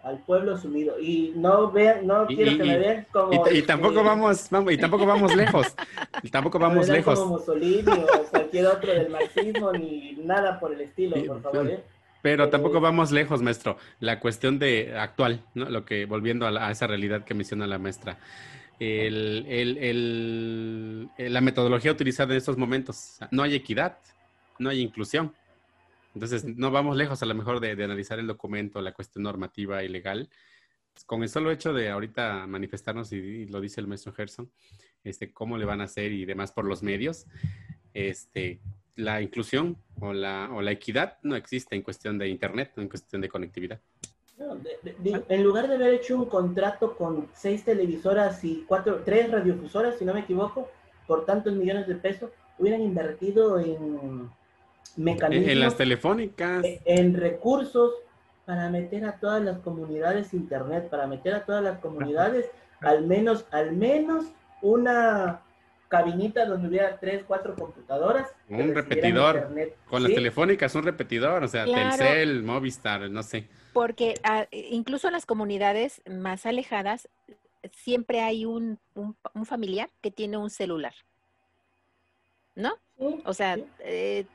[0.04, 0.98] al pueblo sumido.
[1.00, 3.46] Y no vean, no Y- quiero y- que me vean como...
[3.50, 5.74] Y, tampoco vamos, vamos, y tampoco vamos lejos.
[6.22, 7.18] Y tampoco vamos lejos.
[7.18, 11.66] como Mussolini o cualquier otro del marxismo, ni nada por el estilo, por favor.
[11.68, 11.80] ¿eh?
[12.22, 13.76] Pero tampoco vamos lejos, maestro.
[14.00, 15.68] La cuestión de actual, ¿no?
[15.68, 18.18] Lo que, volviendo a, la- a esa realidad que menciona la maestra.
[18.80, 23.18] El- el- la metodología utilizada en estos momentos.
[23.30, 23.98] No hay equidad,
[24.58, 25.32] no hay inclusión.
[26.14, 29.82] Entonces, no vamos lejos a lo mejor de, de analizar el documento, la cuestión normativa
[29.82, 30.28] y legal.
[31.06, 34.50] Con el solo hecho de ahorita manifestarnos, y, y lo dice el maestro Gerson,
[35.02, 37.26] este, cómo le van a hacer y demás por los medios,
[37.92, 38.60] este,
[38.96, 43.20] la inclusión o la, o la equidad no existe en cuestión de Internet, en cuestión
[43.20, 43.80] de conectividad.
[44.38, 50.04] en lugar de haber hecho un contrato con seis televisoras y cuatro, tres radiofusoras, si
[50.04, 50.70] no me equivoco,
[51.06, 54.30] por tantos millones de pesos, hubieran invertido en
[54.96, 55.50] mecanismos.
[55.50, 56.64] En las telefónicas.
[56.64, 57.92] E, en recursos
[58.44, 62.46] para meter a todas las comunidades internet, para meter a todas las comunidades
[62.80, 64.26] al menos, al menos
[64.60, 65.40] una
[65.88, 68.28] cabinita donde hubiera tres, cuatro computadoras.
[68.48, 69.48] Un repetidor.
[69.88, 73.48] Con las telefónicas, un repetidor, o sea, Telcel, Movistar, no sé.
[73.72, 77.08] Porque ah, incluso en las comunidades más alejadas
[77.72, 80.94] siempre hay un, un, familiar que tiene un celular.
[82.54, 82.76] ¿No?
[82.98, 84.26] O sea, eh,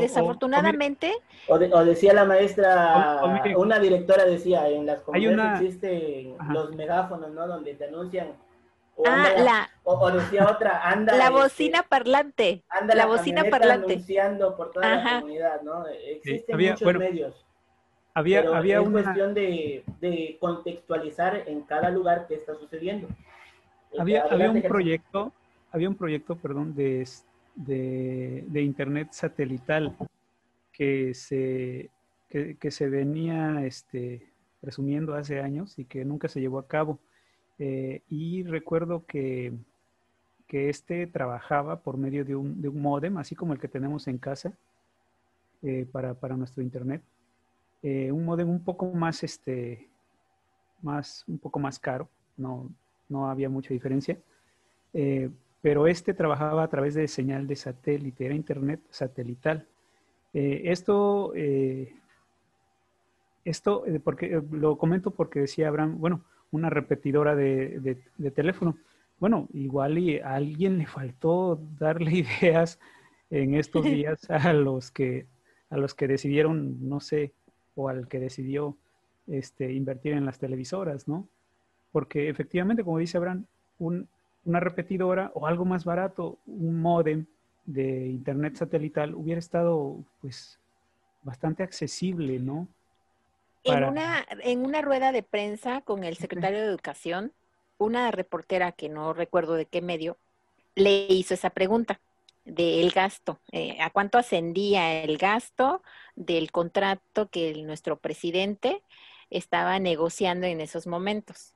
[0.00, 1.12] desafortunadamente.
[1.48, 3.20] O, decía la maestra,
[3.56, 7.46] una directora decía, en las comunidades existen los megáfonos, ¿no?
[7.46, 8.28] Donde te anuncian
[8.98, 11.14] o, ah, la, o, decía otra, anda.
[11.14, 12.64] La este, bocina parlante.
[12.70, 13.92] Anda la, bocina parlante.
[13.92, 15.86] anunciando por toda la comunidad, ¿no?
[15.86, 17.44] Existen muchos medios.
[18.14, 23.08] Había, pero había es cuestión de, de, contextualizar en cada lugar qué está sucediendo.
[23.98, 25.30] Había, había un proyecto,
[25.70, 27.06] había un proyecto, perdón, de,
[27.56, 29.96] de, de internet satelital
[30.72, 31.90] que se,
[32.28, 34.30] que, que se venía este,
[34.60, 36.98] presumiendo hace años y que nunca se llevó a cabo.
[37.58, 39.54] Eh, y recuerdo que,
[40.46, 44.06] que este trabajaba por medio de un, de un modem, así como el que tenemos
[44.06, 44.52] en casa
[45.62, 47.02] eh, para, para, nuestro internet.
[47.82, 49.88] Eh, un modem un poco más, este,
[50.82, 52.70] más, un poco más caro, no,
[53.08, 54.18] no había mucha diferencia,
[55.66, 59.66] pero este trabajaba a través de señal de satélite, era internet satelital.
[60.32, 61.32] esto,
[63.44, 67.98] esto porque, lo comento porque decía Abraham, bueno, una repetidora de,
[68.32, 68.76] teléfono.
[69.18, 72.78] Bueno, igual y a alguien le faltó darle ideas
[73.30, 75.26] en estos días a los que
[75.68, 77.32] a los que decidieron, no sé,
[77.74, 78.76] o al que decidió
[79.26, 81.28] este, invertir en las televisoras, ¿no?
[81.90, 83.46] Porque efectivamente, como dice Abraham,
[84.46, 87.26] una repetidora o algo más barato, un modem
[87.66, 90.58] de internet satelital hubiera estado, pues,
[91.22, 92.68] bastante accesible, ¿no?
[93.64, 97.32] En, una, en una rueda de prensa con el secretario de Educación,
[97.78, 100.16] una reportera que no recuerdo de qué medio,
[100.76, 102.00] le hizo esa pregunta
[102.44, 105.82] del gasto, eh, a cuánto ascendía el gasto
[106.14, 108.84] del contrato que nuestro presidente
[109.30, 111.55] estaba negociando en esos momentos.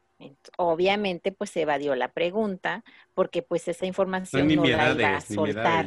[0.58, 5.86] Obviamente, pues se evadió la pregunta porque pues esa información no, la iba a soltar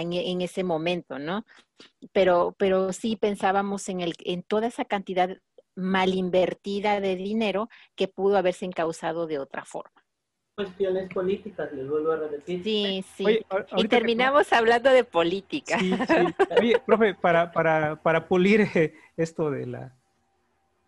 [0.00, 1.44] en ese momento, ¿no?
[2.12, 5.36] Pero, pero sí pensábamos en, el, en toda esa cantidad
[5.74, 10.02] mal invertida de dinero que pudo haberse encausado de otra forma.
[10.54, 12.62] Cuestiones políticas, les vuelvo a repetir.
[12.62, 13.40] Sí, sí.
[13.76, 15.78] y terminamos hablando de política.
[15.78, 15.94] Sí,
[16.60, 18.68] Oye, profe, para, para, para pulir
[19.16, 19.96] esto de la,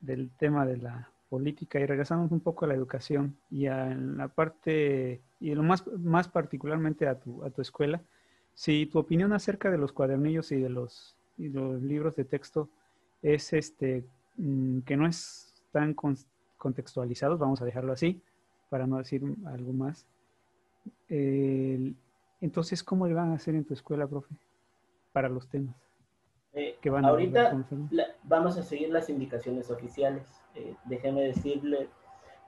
[0.00, 4.28] del tema de la política y regresamos un poco a la educación y a la
[4.28, 8.00] parte, y lo más, más particularmente a tu, a tu escuela,
[8.54, 12.68] si tu opinión acerca de los cuadernillos y de los, los libros de texto
[13.20, 14.04] es este
[14.36, 15.92] mm, que no es tan
[16.56, 18.22] contextualizados, vamos a dejarlo así,
[18.70, 20.06] para no decir algo más.
[22.40, 24.36] entonces, ¿cómo le van a hacer en tu escuela, profe,
[25.12, 25.83] para los temas?
[26.56, 27.64] Eh, ahorita
[28.22, 30.24] vamos a seguir las indicaciones oficiales.
[30.54, 31.88] Eh, déjeme decirle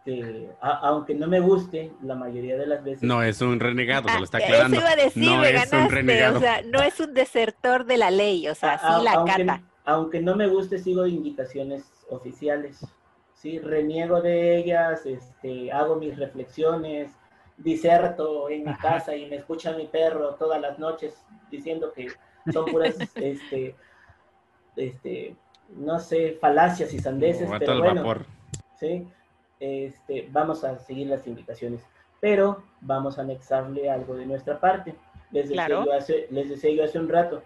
[0.06, 3.02] este, aunque no me guste, la mayoría de las veces.
[3.02, 4.76] No es un renegado, se lo está ah, aclarando.
[4.76, 6.36] Eso iba a decir, no es un renegado.
[6.36, 9.62] O sea, no es un desertor de la ley, o sea, sí la aunque, cata.
[9.84, 12.86] Aunque no me guste, sigo indicaciones oficiales.
[13.34, 17.10] Sí, reniego de ellas, este, hago mis reflexiones,
[17.56, 21.14] diserto en mi casa y me escucha mi perro todas las noches
[21.50, 22.08] diciendo que
[22.52, 23.74] son puras, este,
[24.76, 25.34] este,
[25.76, 28.26] no sé, falacias y sandeces, pero bueno, vapor.
[28.78, 29.06] sí,
[29.58, 31.80] este, vamos a seguir las indicaciones,
[32.20, 34.94] pero vamos a anexarle algo de nuestra parte.
[35.32, 37.42] Les decía, yo, hace, les decía yo hace un rato,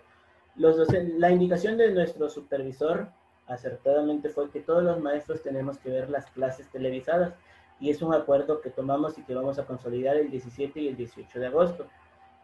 [0.57, 0.77] los
[1.17, 3.09] la indicación de nuestro supervisor
[3.47, 7.35] acertadamente fue que todos los maestros tenemos que ver las clases televisadas
[7.81, 10.97] y es un acuerdo que tomamos y que vamos a consolidar el 17 y el
[10.97, 11.87] 18 de agosto,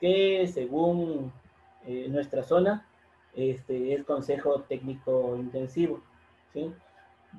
[0.00, 1.32] que según
[1.86, 2.86] eh, nuestra zona
[3.36, 6.00] este, es consejo técnico intensivo.
[6.52, 6.72] ¿sí?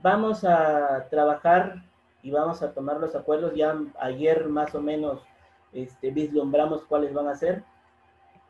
[0.01, 1.83] Vamos a trabajar
[2.21, 3.53] y vamos a tomar los acuerdos.
[3.55, 5.21] Ya ayer más o menos
[5.73, 7.63] este, vislumbramos cuáles van a ser.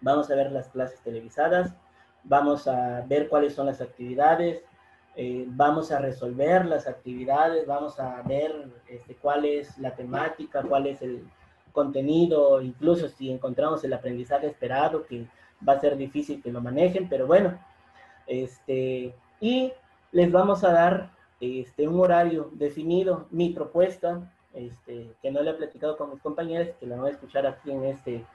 [0.02, 1.74] Vamos a ver las clases televisadas,
[2.24, 4.62] vamos a ver cuáles son las actividades,
[5.16, 10.86] eh, vamos a resolver las actividades, vamos a ver este, cuál es la temática, cuál
[10.86, 11.28] es el
[11.72, 15.26] contenido, incluso si encontramos el aprendizaje esperado, que
[15.68, 17.58] va a ser difícil que lo manejen, pero bueno,
[18.26, 19.72] este, y
[20.12, 23.28] les vamos a dar este, un horario definido.
[23.32, 27.14] Mi propuesta, este, que no le he platicado con mis compañeros, que la voy a
[27.14, 28.26] escuchar aquí en este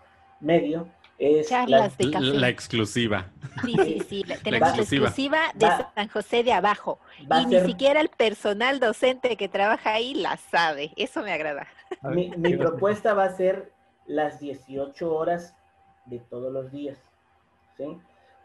[0.40, 2.24] medio, es Charlas de café.
[2.24, 3.30] La exclusiva.
[3.64, 4.24] Sí, sí, sí.
[4.26, 5.06] la- Tenemos la exclusiva.
[5.06, 6.98] exclusiva de Va- San José de Abajo.
[7.20, 10.92] Y ni siquiera el personal docente que trabaja ahí la sabe.
[10.96, 11.66] Eso me agrada.
[12.02, 13.72] Mi, mi ¿qué vas a propuesta va a ser
[14.06, 15.54] las 18 horas
[16.06, 16.98] de todos los días.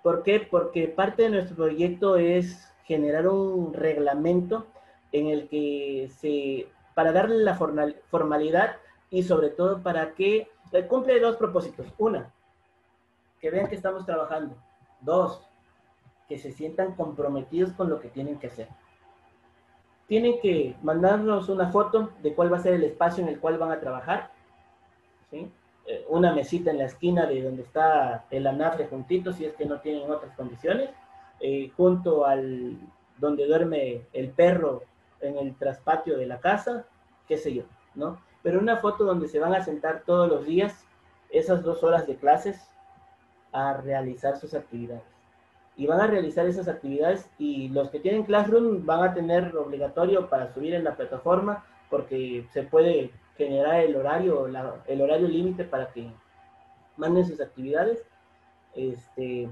[0.04, 0.40] ¿Por qué?
[0.40, 4.68] Porque parte de nuestro proyecto es generar un reglamento
[5.12, 8.78] en el que se, para darle la formal- formalidad
[9.10, 11.88] y sobre todo para que eh, cumple dos propósitos.
[11.98, 12.32] Una,
[13.42, 14.56] que vean que estamos trabajando.
[15.02, 15.42] Dos,
[16.28, 18.68] que se sientan comprometidos con lo que tienen que hacer.
[20.08, 23.58] Tienen que mandarnos una foto de cuál va a ser el espacio en el cual
[23.58, 24.32] van a trabajar.
[25.30, 25.52] ¿sí?
[25.88, 29.66] Eh, Una mesita en la esquina de donde está el anafre juntito, si es que
[29.66, 30.90] no tienen otras condiciones.
[31.40, 32.78] eh, junto al
[33.18, 34.84] donde duerme el perro
[35.22, 36.86] en el traspatio de la casa,
[37.28, 37.64] qué sé yo,
[37.96, 38.20] ¿no?
[38.44, 40.86] Pero una foto donde se van a sentar todos los días,
[41.30, 42.60] esas dos horas de clases,
[43.52, 45.04] a realizar sus actividades.
[45.76, 50.28] Y van a realizar esas actividades y los que tienen Classroom van a tener obligatorio
[50.30, 55.64] para subir en la plataforma porque se puede generar el horario, la- el horario límite
[55.64, 56.12] para que
[56.98, 58.04] manden sus actividades.
[58.76, 59.50] Este,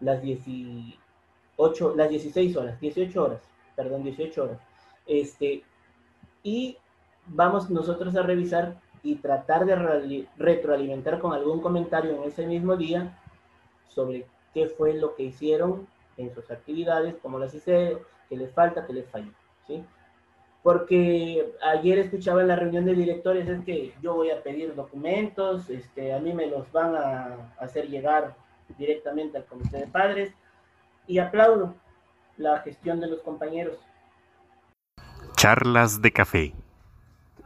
[0.00, 3.40] las 18, las 16 horas, 18 horas,
[3.76, 4.58] perdón, 18 horas.
[5.06, 5.62] Este,
[6.42, 6.76] y
[7.26, 13.16] vamos nosotros a revisar y tratar de retroalimentar con algún comentario en ese mismo día
[13.88, 18.86] sobre qué fue lo que hicieron en sus actividades, cómo las hicieron, qué les falta,
[18.86, 19.30] qué les falló,
[19.66, 19.84] ¿sí?
[20.62, 25.70] Porque ayer escuchaba en la reunión de directores es que yo voy a pedir documentos,
[25.70, 28.34] este, a mí me los van a hacer llegar
[28.76, 30.34] directamente al comité de padres
[31.06, 31.74] y aplaudo
[32.36, 33.78] la gestión de los compañeros.
[35.36, 36.52] Charlas de café.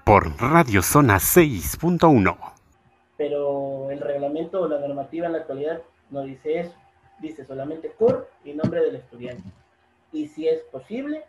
[0.04, 2.36] Por Radio Zona 6.1.
[3.16, 6.74] pero el reglamento o la normativa en la actualidad no dice eso.
[7.20, 9.48] Dice solamente CUR y nombre del estudiante.
[10.12, 11.24] Y si es posible,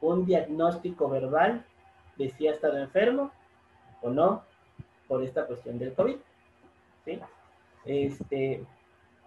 [0.00, 1.64] un diagnóstico verbal
[2.16, 3.30] de si ha estado enfermo
[4.02, 4.42] o no
[5.08, 6.16] por esta cuestión del COVID.
[7.04, 7.18] ¿sí?
[7.84, 8.64] Este,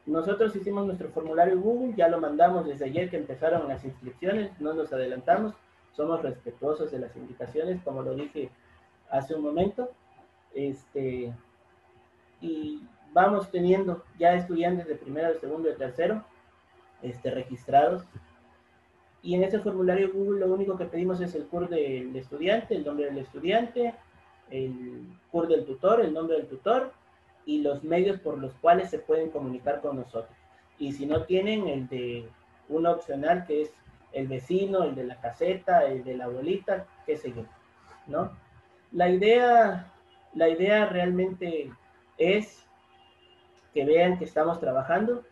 [0.06, 4.74] nosotros hicimos nuestro formulario Google, ya lo mandamos desde ayer que empezaron las inscripciones, no
[4.74, 5.54] nos adelantamos,
[5.96, 8.50] somos respetuosos de las indicaciones, como lo dije
[9.10, 9.92] hace un momento.
[10.54, 11.34] Este,
[12.42, 16.24] y vamos teniendo ya estudiantes de primero, de segundo y de tercero
[17.02, 18.04] este, registrados.
[19.24, 22.86] Y en ese formulario Google lo único que pedimos es el CUR del estudiante, el
[22.86, 23.96] nombre del estudiante,
[24.52, 26.92] el CUR del tutor, el nombre del tutor
[27.46, 30.38] y los medios por los cuales se pueden comunicar con nosotros.
[30.78, 32.28] Y si no tienen, el de
[32.68, 33.74] un opcional que es
[34.12, 37.44] el vecino, el de la caseta, el de la abuelita, qué sé yo,
[38.08, 38.32] ¿no?
[38.92, 39.92] La idea,
[40.34, 41.72] la idea realmente
[42.18, 42.66] es
[43.74, 45.24] que vean que estamos trabajando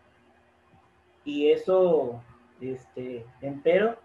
[1.23, 2.23] y eso,
[2.61, 3.97] este, empero,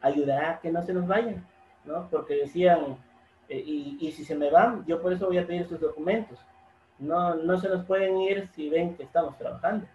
[0.00, 1.46] ayudará a que no se nos vayan,
[1.84, 2.08] ¿no?
[2.10, 2.96] Porque decían,
[3.48, 6.38] eh, y, y si se me van, yo por eso voy a pedir sus documentos.
[6.98, 9.86] No, no se nos pueden ir si ven que estamos trabajando,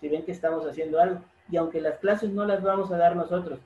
[0.00, 1.20] si ven que estamos haciendo algo.
[1.50, 3.58] Y aunque las clases no las vamos a dar nosotros,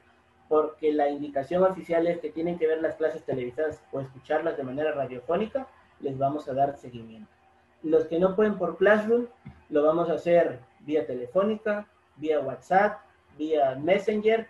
[0.48, 4.62] porque la indicación oficial es que tienen que ver las clases televisadas o escucharlas de
[4.62, 5.66] manera radiofónica,
[6.00, 7.30] les vamos a dar seguimiento.
[7.82, 9.26] Los que no pueden por Classroom,
[9.68, 11.86] lo vamos a hacer vía telefónica,
[12.16, 13.00] vía WhatsApp,
[13.38, 14.46] vía Messenger,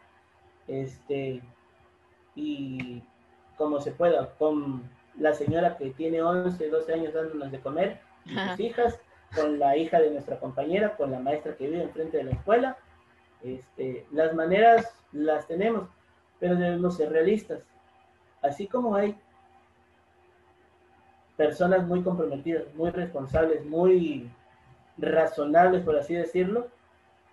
[0.66, 1.42] este,
[2.34, 3.02] y
[3.56, 4.82] como se pueda, con
[5.18, 9.00] la señora que tiene 11, 12 años dándonos de comer, y sus hijas,
[9.34, 12.76] con la hija de nuestra compañera, con la maestra que vive enfrente de la escuela.
[13.42, 15.88] Este, las maneras las tenemos,
[16.40, 17.60] pero debemos ser realistas.
[18.42, 19.16] Así como hay
[21.36, 24.30] personas muy comprometidas, muy responsables, muy
[24.96, 26.68] razonables, por así decirlo,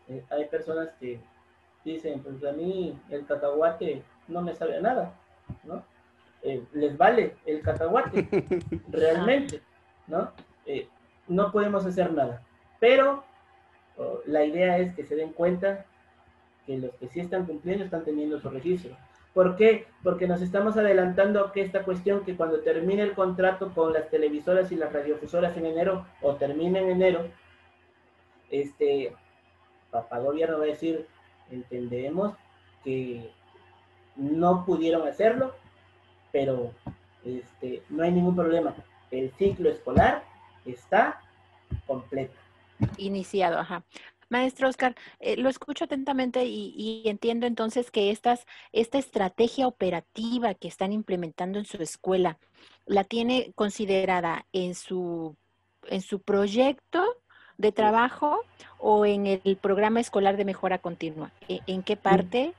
[0.07, 1.19] eh, hay personas que
[1.85, 5.13] dicen, pues a mí el cacahuate no me sabe a nada,
[5.63, 5.83] ¿no?
[6.41, 8.27] Eh, les vale el cacahuate,
[8.89, 9.61] realmente,
[10.07, 10.31] ¿no?
[10.65, 10.87] Eh,
[11.27, 12.41] no podemos hacer nada,
[12.79, 13.23] pero
[13.97, 15.85] oh, la idea es que se den cuenta
[16.65, 18.95] que los que sí están cumpliendo están teniendo su registro.
[19.33, 19.85] ¿Por qué?
[20.01, 24.09] Porque nos estamos adelantando a que esta cuestión que cuando termine el contrato con las
[24.09, 27.27] televisoras y las radiofusoras en enero o termine en enero,
[28.49, 29.13] este
[29.91, 31.05] papá gobierno va a decir,
[31.51, 32.35] entendemos
[32.83, 33.31] que
[34.15, 35.55] no pudieron hacerlo,
[36.31, 36.71] pero
[37.23, 38.75] este, no hay ningún problema.
[39.11, 40.23] El ciclo escolar
[40.65, 41.21] está
[41.85, 42.35] completo.
[42.97, 43.83] Iniciado, ajá.
[44.29, 50.67] Maestro Oscar, eh, lo escucho atentamente y, entiendo entonces que estas, esta estrategia operativa que
[50.67, 52.39] están implementando en su escuela,
[52.85, 55.37] ¿la tiene considerada en su,
[55.87, 57.03] en su proyecto
[57.57, 58.41] de trabajo
[58.79, 61.31] o en el programa escolar de mejora continua?
[61.47, 62.53] ¿E, ¿En qué parte?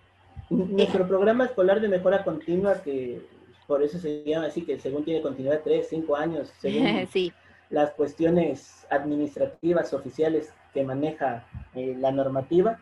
[0.48, 3.20] Nuestro programa escolar de mejora continua, que
[3.66, 7.32] por eso se llama así, que según tiene continuidad tres, cinco años, según sí.
[7.70, 12.78] las cuestiones administrativas oficiales que maneja eh, la normativa,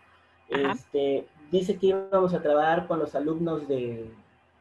[0.48, 4.10] este, dice que íbamos a trabajar con los alumnos de,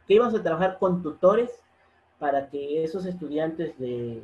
[0.08, 1.52] que íbamos a trabajar con tutores
[2.20, 4.22] para que esos estudiantes de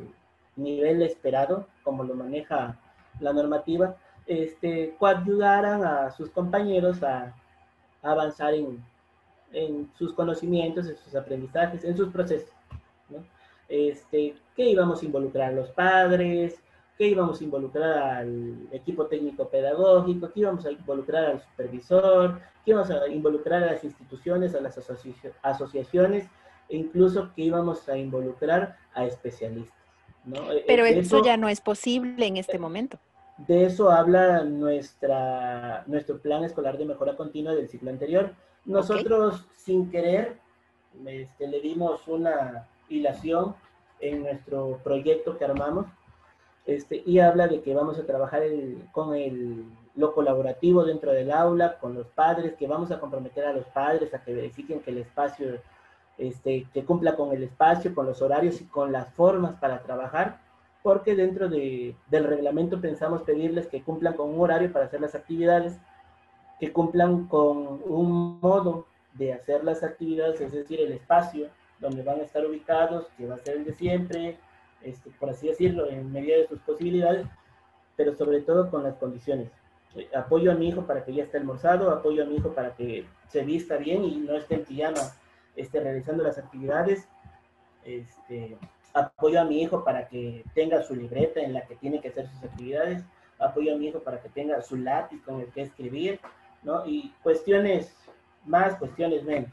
[0.55, 2.79] nivel esperado, como lo maneja
[3.19, 3.95] la normativa,
[4.25, 7.33] este, coayudaran a sus compañeros a,
[8.01, 8.81] avanzar en,
[9.51, 12.53] en, sus conocimientos, en sus aprendizajes, en sus procesos.
[13.09, 13.17] ¿no?
[13.67, 16.61] Este, que íbamos a involucrar a los padres,
[16.99, 22.71] que íbamos a involucrar al equipo técnico pedagógico, que íbamos a involucrar al supervisor, que
[22.71, 24.77] íbamos a involucrar a las instituciones, a las
[25.41, 26.27] asociaciones,
[26.67, 29.78] e incluso que íbamos a involucrar a especialistas.
[30.27, 32.99] E, Pero eso, ya no es posible en este momento.
[33.37, 38.33] De eso habla nuestra, nuestro plan escolar de mejora continua del ciclo anterior.
[38.65, 40.37] Nosotros, sin querer,
[41.05, 43.55] este, le dimos una hilación
[43.99, 45.85] en nuestro proyecto que armamos
[46.65, 48.43] este, y habla de que vamos a trabajar
[48.91, 49.65] con el,
[49.95, 54.13] lo colaborativo dentro del aula, con los padres, que vamos a comprometer a los padres
[54.13, 55.59] a que verifiquen que el espacio,
[56.19, 60.41] este, que cumpla con el espacio, con los horarios y con las formas para trabajar,
[60.83, 65.15] porque dentro de, del reglamento pensamos pedirles que cumplan con un horario para hacer las
[65.15, 65.79] actividades,
[66.59, 71.47] que cumplan con un modo de hacer las actividades, es decir, el espacio
[71.79, 74.37] donde van a estar ubicados, que va a ser el de siempre,
[74.81, 77.25] este, por así decirlo, en medida de sus posibilidades,
[77.95, 79.49] pero sobre todo con las condiciones.
[80.13, 83.05] Apoyo a mi hijo para que ya esté almorzado, apoyo a mi hijo para que
[83.29, 85.01] se vista bien y no esté en pijama
[85.59, 87.07] este, realizando las actividades.
[87.83, 88.57] Este,
[88.93, 92.27] apoyo a mi hijo para que tenga su libreta en la que tiene que hacer
[92.27, 93.03] sus actividades.
[93.39, 96.19] Apoyo a mi hijo para que tenga su lápiz con el que escribir,
[96.63, 96.85] ¿no?
[96.85, 97.95] Y cuestiones
[98.45, 99.51] más, cuestiones menos,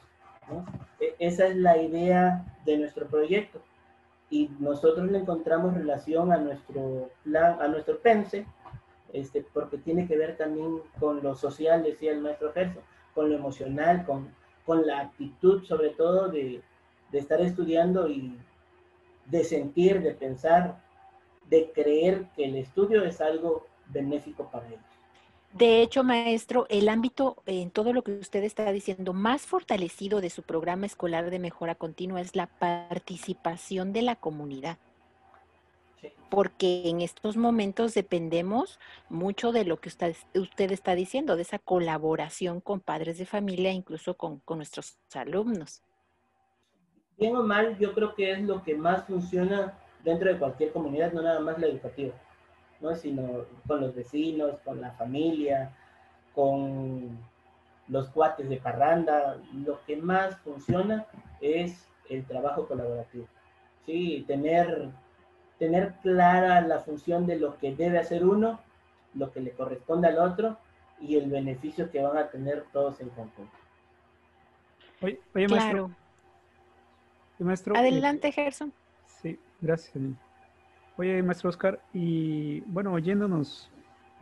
[0.48, 0.64] ¿no?
[1.00, 3.60] E, esa es la idea de nuestro proyecto
[4.30, 8.46] y nosotros le encontramos relación a nuestro plan, a nuestro pense,
[9.12, 12.82] este, porque tiene que ver también con lo social, decía el maestro Gerson,
[13.14, 14.34] con lo emocional, con,
[14.66, 16.60] con la actitud sobre todo de,
[17.12, 18.36] de estar estudiando y
[19.26, 20.82] de sentir, de pensar,
[21.48, 24.80] de creer que el estudio es algo benéfico para ellos.
[25.52, 30.28] De hecho, maestro, el ámbito en todo lo que usted está diciendo más fortalecido de
[30.28, 34.76] su programa escolar de mejora continua es la participación de la comunidad.
[36.30, 38.78] Porque en estos momentos dependemos
[39.08, 43.72] mucho de lo que usted, usted está diciendo, de esa colaboración con padres de familia,
[43.72, 45.82] incluso con, con nuestros alumnos.
[47.18, 51.12] Bien o mal, yo creo que es lo que más funciona dentro de cualquier comunidad,
[51.12, 52.12] no nada más la educativa.
[52.80, 52.94] ¿no?
[52.94, 55.74] sino con los vecinos, con la familia,
[56.34, 57.18] con
[57.88, 59.38] los cuates de parranda.
[59.54, 61.06] Lo que más funciona
[61.40, 63.26] es el trabajo colaborativo.
[63.84, 64.24] ¿sí?
[64.26, 64.90] Tener,
[65.58, 68.60] tener clara la función de lo que debe hacer uno,
[69.14, 70.58] lo que le corresponde al otro
[71.00, 73.52] y el beneficio que van a tener todos en conjunto.
[75.02, 75.90] Oye, maestro.
[77.38, 77.76] maestro.
[77.76, 78.72] Adelante, Gerson.
[79.06, 79.92] Sí, gracias.
[80.96, 83.70] Oye, maestro Oscar, y bueno, oyéndonos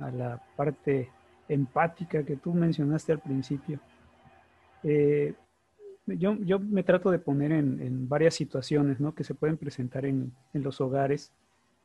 [0.00, 1.10] a la parte
[1.48, 3.78] empática que tú mencionaste al principio,
[4.82, 5.34] eh,
[6.06, 9.14] yo, yo, me trato de poner en, varias situaciones ¿no?
[9.14, 11.32] que se pueden presentar en, en, los hogares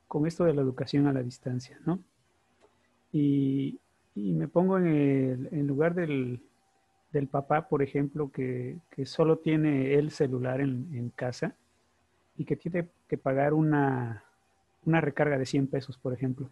[0.07, 1.99] con esto de la educación a la distancia, ¿no?
[3.11, 3.80] Y,
[4.15, 6.41] y me pongo en, el, en lugar del,
[7.11, 11.55] del, papá, por ejemplo, que, que solo tiene el celular en, en casa
[12.38, 14.24] y que tiene que pagar una,
[14.86, 16.49] una recarga de 100 pesos, por ejemplo,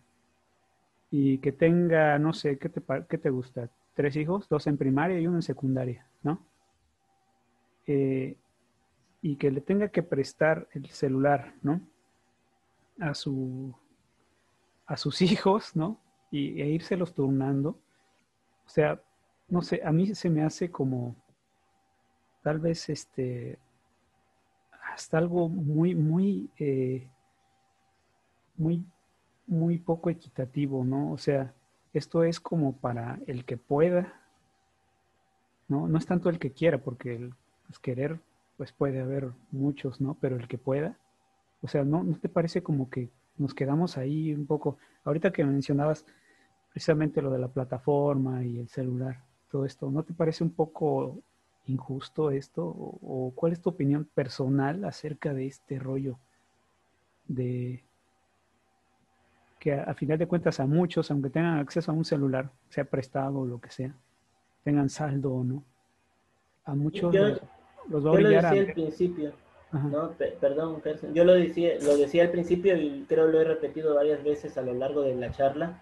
[1.12, 3.70] y que tenga, no sé, ¿qué te, qué te gusta?
[3.94, 6.42] Tres hijos, dos en primaria y uno en secundaria, ¿no?
[7.88, 8.38] Eh,
[9.22, 11.82] y que le tenga que prestar el celular, ¿no?
[13.00, 13.74] A, su,
[14.86, 16.00] a sus hijos, ¿no?
[16.32, 17.70] Y, e los turnando.
[18.66, 19.02] O sea,
[19.48, 21.16] no sé, a mí se me hace como,
[22.44, 23.58] tal vez, este,
[24.94, 27.10] hasta algo muy, muy eh,
[28.58, 28.84] muy,
[29.46, 31.12] muy poco equitativo, ¿no?
[31.12, 31.54] O sea,
[31.94, 34.14] esto es como para el que pueda,
[35.68, 35.88] ¿no?
[35.88, 37.34] No es tanto el que quiera, porque el
[37.68, 38.20] pues, querer,
[38.58, 40.16] pues puede haber muchos, ¿no?
[40.20, 40.98] Pero el que pueda,
[41.62, 44.78] o sea, ¿no, ¿no te parece como que nos quedamos ahí un poco?
[45.04, 46.06] Ahorita que mencionabas
[46.72, 51.20] precisamente lo de la plataforma y el celular, todo esto, ¿no te parece un poco
[51.66, 52.66] injusto esto?
[52.66, 56.20] ¿O, cuál es tu opinión personal acerca de este rollo
[57.28, 57.84] de
[59.60, 62.86] que a, a final de cuentas a muchos, aunque tengan acceso a un celular, sea
[62.86, 63.94] prestado o lo que sea,
[64.64, 65.64] tengan saldo o no,
[66.66, 67.40] a muchos Yo-
[67.90, 68.52] los, los va a Yo lo decía a...
[68.52, 69.32] al principio,
[69.72, 69.88] Ajá.
[69.88, 70.12] ¿no?
[70.12, 71.14] Pe- perdón, Gerson.
[71.14, 74.62] Yo lo decía, lo decía al principio y creo lo he repetido varias veces a
[74.62, 75.82] lo largo de la charla.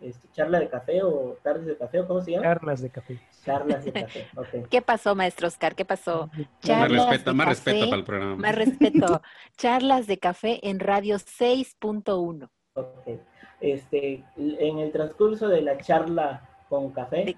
[0.00, 2.42] Este, charla de café o tardes de café, o ¿cómo se llama?
[2.42, 3.20] Charlas de café.
[3.44, 4.26] Charlas de café.
[4.70, 5.76] ¿Qué pasó, maestro Oscar?
[5.76, 6.28] ¿Qué pasó?
[6.32, 8.36] Más Charlas respeto, de más respeto café, para el programa.
[8.36, 9.22] Más respeto.
[9.56, 12.48] Charlas de café en radio 6.1.
[12.74, 13.20] Ok.
[13.60, 17.36] Este, en el transcurso de la charla con café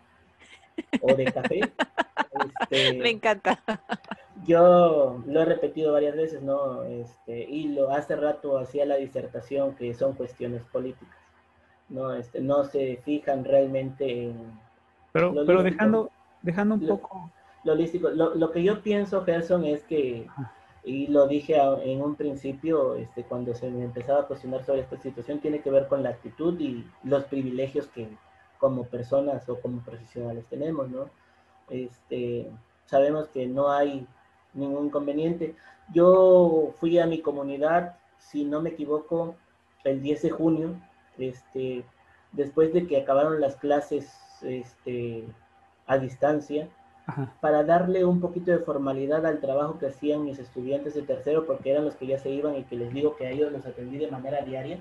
[1.00, 1.72] o de café,
[2.32, 3.62] este, Me encanta.
[4.46, 6.82] yo lo he repetido varias veces, ¿no?
[6.84, 11.16] Este, y lo hace rato hacía la disertación que son cuestiones políticas,
[11.88, 12.14] ¿no?
[12.14, 14.60] Este, no se fijan realmente en
[15.12, 16.10] Pero, Lo pero dejando,
[16.42, 17.30] dejando un Lo- poco...
[17.64, 18.10] lo holístico.
[18.10, 20.26] Lo, lo que yo pienso, Gerson, es que,
[20.84, 24.80] y lo dije a- en un principio, este, cuando se me empezaba a cuestionar sobre
[24.82, 28.08] esta situación, tiene que ver con la actitud y los privilegios que
[28.64, 31.10] como personas o como profesionales tenemos, ¿no?
[31.68, 32.50] Este,
[32.86, 34.06] sabemos que no hay
[34.54, 35.54] ningún inconveniente.
[35.92, 39.34] Yo fui a mi comunidad, si no me equivoco,
[39.84, 40.80] el 10 de junio,
[41.18, 41.84] este,
[42.32, 44.10] después de que acabaron las clases
[44.40, 45.24] este,
[45.86, 46.66] a distancia,
[47.06, 47.34] Ajá.
[47.42, 51.70] para darle un poquito de formalidad al trabajo que hacían mis estudiantes de tercero, porque
[51.70, 53.98] eran los que ya se iban y que les digo que a ellos los atendí
[53.98, 54.78] de manera diaria,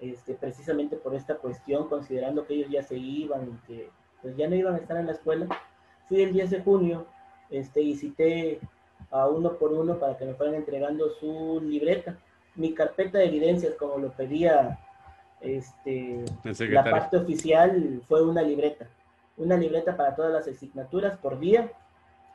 [0.00, 3.90] este, precisamente por esta cuestión, considerando que ellos ya se iban y que
[4.22, 5.46] pues, ya no iban a estar en la escuela.
[6.08, 7.06] Fui el 10 de junio
[7.50, 8.60] este, y cité
[9.10, 12.16] a uno por uno para que me fueran entregando su libreta,
[12.54, 14.78] mi carpeta de evidencias, como lo pedía
[15.40, 16.24] este,
[16.68, 18.86] la parte oficial fue una libreta,
[19.36, 21.70] una libreta para todas las asignaturas por día,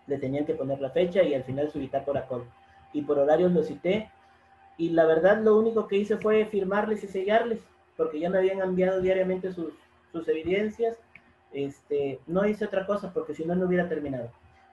[0.07, 2.43] le tenían que poner la fecha y al final su bitácora con.
[2.93, 4.09] Y por horarios lo cité,
[4.77, 7.59] y la verdad lo único que hice fue firmarles y sellarles,
[7.97, 9.73] porque ya me habían enviado diariamente sus,
[10.11, 10.97] sus evidencias,
[11.53, 14.29] este, no hice otra cosa, porque si no, no hubiera terminado.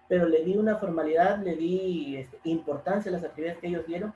[0.09, 4.13] Pero le di una formalidad, le di este, importancia a las actividades que ellos dieron,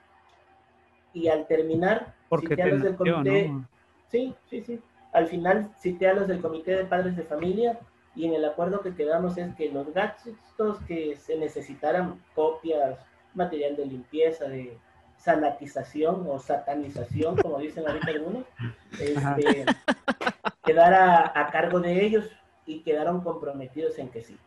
[1.12, 3.68] y al terminar, Porque cité a los del comité, ¿no?
[4.08, 4.80] Sí, sí, sí.
[5.12, 7.78] Al final cité a los del Comité de Padres de Familia
[8.14, 12.98] y en el acuerdo que quedamos es que los gastos que se necesitaran, copias,
[13.34, 14.76] material de limpieza, de
[15.18, 18.44] sanatización o satanización, como dicen ahorita algunos,
[19.00, 19.64] este,
[20.64, 22.30] quedara a cargo de ellos
[22.66, 24.38] y quedaron comprometidos en que sí.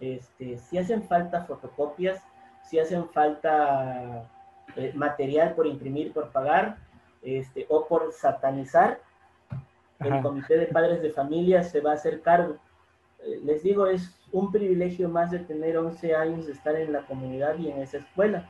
[0.00, 2.22] Este, si hacen falta fotocopias,
[2.68, 4.28] si hacen falta
[4.76, 6.78] eh, material por imprimir, por pagar,
[7.22, 9.00] este, o por satanizar,
[10.00, 12.56] el comité de padres de familia se va a hacer cargo.
[13.18, 17.02] Eh, Les digo, es un privilegio más de tener 11 años de estar en la
[17.02, 18.48] comunidad y en esa escuela.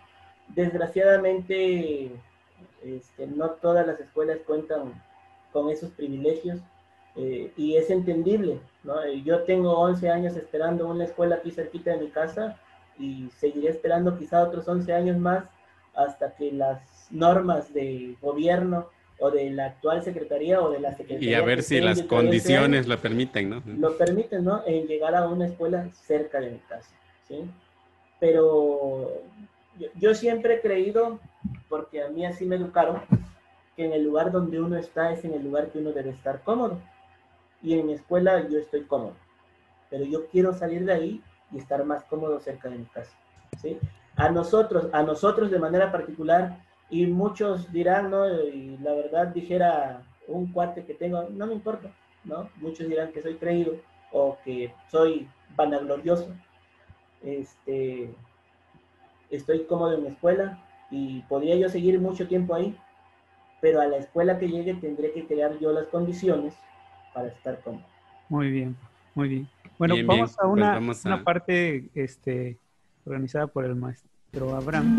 [0.54, 2.10] Desgraciadamente,
[2.82, 5.00] este, no todas las escuelas cuentan
[5.52, 6.60] con esos privilegios
[7.16, 8.60] eh, y es entendible.
[8.84, 9.02] ¿no?
[9.02, 12.58] Eh, Yo tengo 11 años esperando una escuela aquí cerquita de mi casa
[12.98, 15.44] y seguiré esperando quizá otros 11 años más
[15.94, 16.80] hasta que las
[17.10, 18.88] normas de gobierno
[19.18, 22.86] o de la actual secretaría o de la secretaría Y a ver si las condiciones
[22.86, 23.62] lo permiten, ¿no?
[23.66, 24.62] lo permiten, ¿no?
[24.66, 26.90] En llegar a una escuela cerca de mi casa,
[27.28, 27.44] ¿sí?
[28.18, 29.22] Pero
[29.96, 31.18] yo, siempre he creído,
[31.68, 33.00] porque a mí así me educaron,
[33.76, 36.42] que en el lugar donde uno está es en el lugar que uno debe estar
[36.42, 36.80] cómodo.
[37.62, 39.14] Y en mi escuela yo estoy cómodo,
[39.90, 41.22] pero yo quiero salir de ahí
[41.52, 43.16] y estar más cómodo cerca de mi casa,
[43.60, 43.78] ¿sí?
[44.16, 46.58] A nosotros, a nosotros de manera particular,
[46.90, 48.28] y muchos dirán, ¿no?
[48.28, 51.90] Y la verdad dijera un cuate que tengo, no me importa,
[52.24, 52.50] ¿no?
[52.56, 53.74] Muchos dirán que soy creído
[54.12, 56.28] o que soy vanaglorioso.
[57.22, 58.12] Este,
[59.30, 62.76] estoy cómodo en mi escuela y podría yo seguir mucho tiempo ahí,
[63.60, 66.54] pero a la escuela que llegue tendré que crear yo las condiciones
[67.14, 67.84] para estar cómodo.
[68.28, 68.76] Muy bien,
[69.14, 69.48] muy bien.
[69.78, 72.58] Bueno, Bien, vamos bien, a pues una, vamos a- una parte este,
[73.04, 74.96] organizada por el maestro Abraham.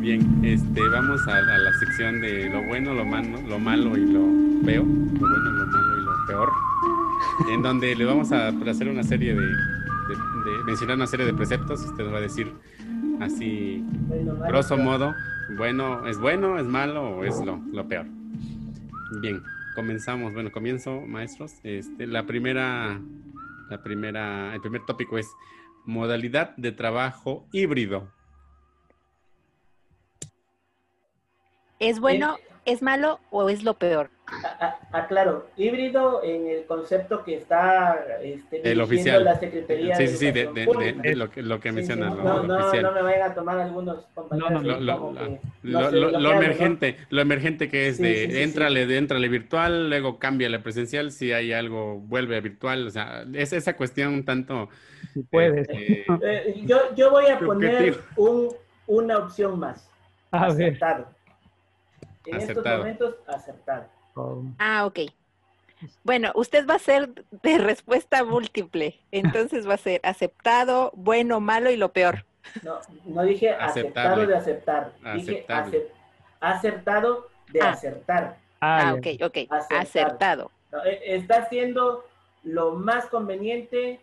[0.00, 4.04] Bien, este, vamos a, a la sección de lo bueno, lo malo, lo malo y
[4.06, 4.20] lo
[4.64, 6.48] feo, lo bueno, lo malo y lo peor,
[7.50, 9.46] en donde le vamos a hacer una serie de,
[10.66, 11.80] mencionar una serie de preceptos.
[11.82, 12.52] Usted va a decir
[13.20, 13.84] así,
[14.48, 15.14] grosso modo,
[15.56, 18.06] bueno, es bueno, es malo o es lo, lo peor.
[19.20, 19.42] Bien,
[19.74, 20.32] comenzamos.
[20.34, 21.54] Bueno, comienzo, maestros.
[21.62, 23.00] Este, la primera,
[23.68, 25.28] la primera, el primer tópico es
[25.84, 28.10] modalidad de trabajo híbrido.
[31.82, 34.08] ¿Es bueno, es malo o es lo peor?
[34.92, 39.24] Aclaro, híbrido en el concepto que está este, el oficial.
[39.24, 42.12] la Secretaría Sí, sí, sí, de, de, de, lo que, lo que menciona.
[42.12, 42.84] Sí, no, no, oficial.
[42.84, 44.62] no, me vayan a tomar algunos compañeros.
[44.62, 45.12] Lo,
[45.62, 50.20] lo, lo, lo emergente, lo emergente que es de sí, éntrale, de éntrale virtual, luego
[50.20, 54.68] cámbiale presencial, si hay algo, vuelve a virtual, o sea, es esa cuestión un tanto...
[55.14, 55.68] Si puedes.
[55.68, 58.54] Eh, eh, yo, yo voy a poner un,
[58.86, 59.90] una opción más.
[60.30, 61.04] A acertado.
[61.06, 61.11] ver.
[62.26, 62.60] En Acertado.
[62.60, 63.84] estos momentos, acertado.
[64.14, 65.00] Oh, Ah, ok.
[66.04, 67.08] Bueno, usted va a ser
[67.42, 69.00] de respuesta múltiple.
[69.10, 72.24] Entonces va a ser aceptado, bueno, malo y lo peor.
[72.62, 74.92] No, no dije aceptado de aceptar.
[75.14, 75.44] Dije
[76.40, 77.70] acertado de Ah.
[77.70, 78.36] acertar.
[78.60, 79.36] Ah, ah, ok, ok.
[79.50, 79.80] Acertado.
[79.80, 80.50] Acertado.
[80.70, 82.04] No, eh, está haciendo
[82.44, 84.00] lo más conveniente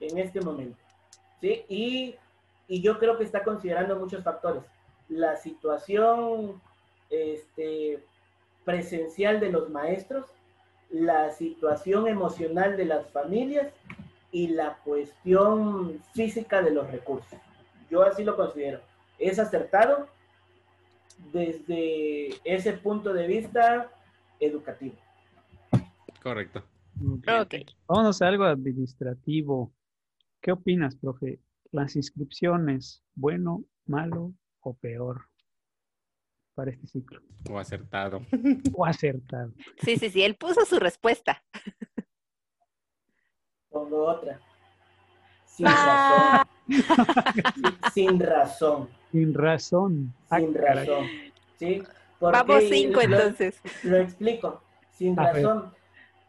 [0.00, 0.78] en este momento.
[1.40, 1.64] ¿sí?
[1.68, 2.16] Y,
[2.66, 4.62] y yo creo que está considerando muchos factores.
[5.08, 6.60] La situación
[7.10, 8.02] este,
[8.64, 10.26] presencial de los maestros,
[10.90, 13.72] la situación emocional de las familias
[14.30, 17.38] y la cuestión física de los recursos.
[17.90, 18.80] Yo así lo considero.
[19.18, 20.08] Es acertado
[21.32, 23.90] desde ese punto de vista
[24.40, 24.96] educativo.
[26.22, 26.64] Correcto.
[27.00, 27.54] Ok.
[27.86, 29.72] Vámonos a algo administrativo.
[30.40, 31.40] ¿Qué opinas, profe?
[31.70, 35.26] Las inscripciones, bueno, malo o peor
[36.54, 37.20] para este ciclo?
[37.50, 38.22] O acertado.
[38.74, 39.52] O acertado.
[39.82, 40.22] Sí, sí, sí.
[40.22, 41.42] Él puso su respuesta.
[43.68, 44.40] Pongo otra.
[45.46, 46.44] Sin Ah.
[46.66, 46.84] razón.
[47.92, 48.88] Sin, sin razón.
[49.12, 50.14] Sin razón.
[50.30, 51.06] Ah, Sin razón.
[51.58, 51.82] ¿Sí?
[52.18, 53.60] ¿Por Vamos cinco Lo- entonces.
[53.82, 55.44] Lo explico, sin A ver.
[55.44, 55.72] razón,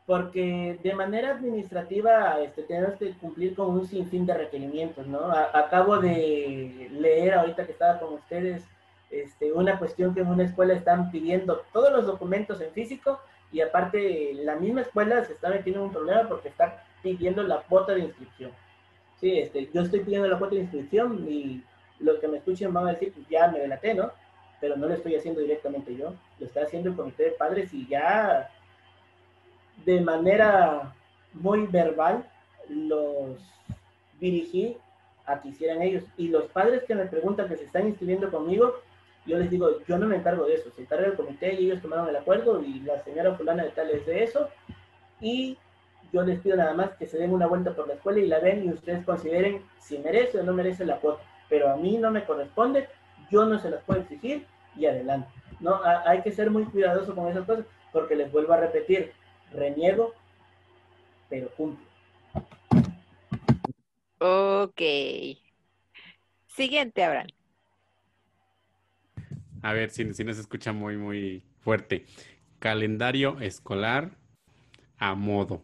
[0.06, 5.20] porque de manera administrativa este, tenemos que cumplir con un sinfín de requerimientos, ¿no?
[5.32, 8.64] A- acabo de leer ahorita que estaba con ustedes
[9.10, 13.20] este, una cuestión que en una escuela están pidiendo todos los documentos en físico
[13.52, 17.62] y aparte la misma escuela se está metiendo en un problema porque está pidiendo la
[17.62, 18.52] cuota de inscripción.
[19.20, 21.64] Sí, este, yo estoy pidiendo la cuota de inscripción y
[22.00, 24.12] los que me escuchen van a decir, pues ya me delaté, ¿no?
[24.60, 27.88] pero no lo estoy haciendo directamente yo, lo está haciendo el comité de padres y
[27.88, 28.50] ya
[29.86, 30.94] de manera
[31.34, 32.28] muy verbal
[32.68, 33.38] los
[34.20, 34.78] dirigí
[35.26, 36.04] a que hicieran ellos.
[36.18, 38.76] Y los padres que me preguntan que se están inscribiendo conmigo,
[39.26, 41.82] yo les digo, yo no me encargo de eso, se encarga el comité y ellos
[41.82, 44.50] tomaron el acuerdo y la señora fulana de tal es de eso.
[45.20, 45.58] Y
[46.14, 48.40] yo les pido nada más que se den una vuelta por la escuela y la
[48.40, 51.24] ven y ustedes consideren si merece o no merece la cuota.
[51.50, 52.88] Pero a mí no me corresponde,
[53.32, 54.46] yo no se las puedo exigir
[54.76, 55.28] y adelante.
[55.60, 59.14] No, hay que ser muy cuidadoso con esas cosas porque les vuelvo a repetir,
[59.52, 60.14] reniego,
[61.30, 61.86] pero cumplo.
[64.20, 64.82] Ok.
[66.48, 67.28] Siguiente, Abraham.
[69.66, 72.06] A ver si, si no se escucha muy, muy fuerte.
[72.60, 74.12] Calendario escolar
[75.00, 75.64] a modo.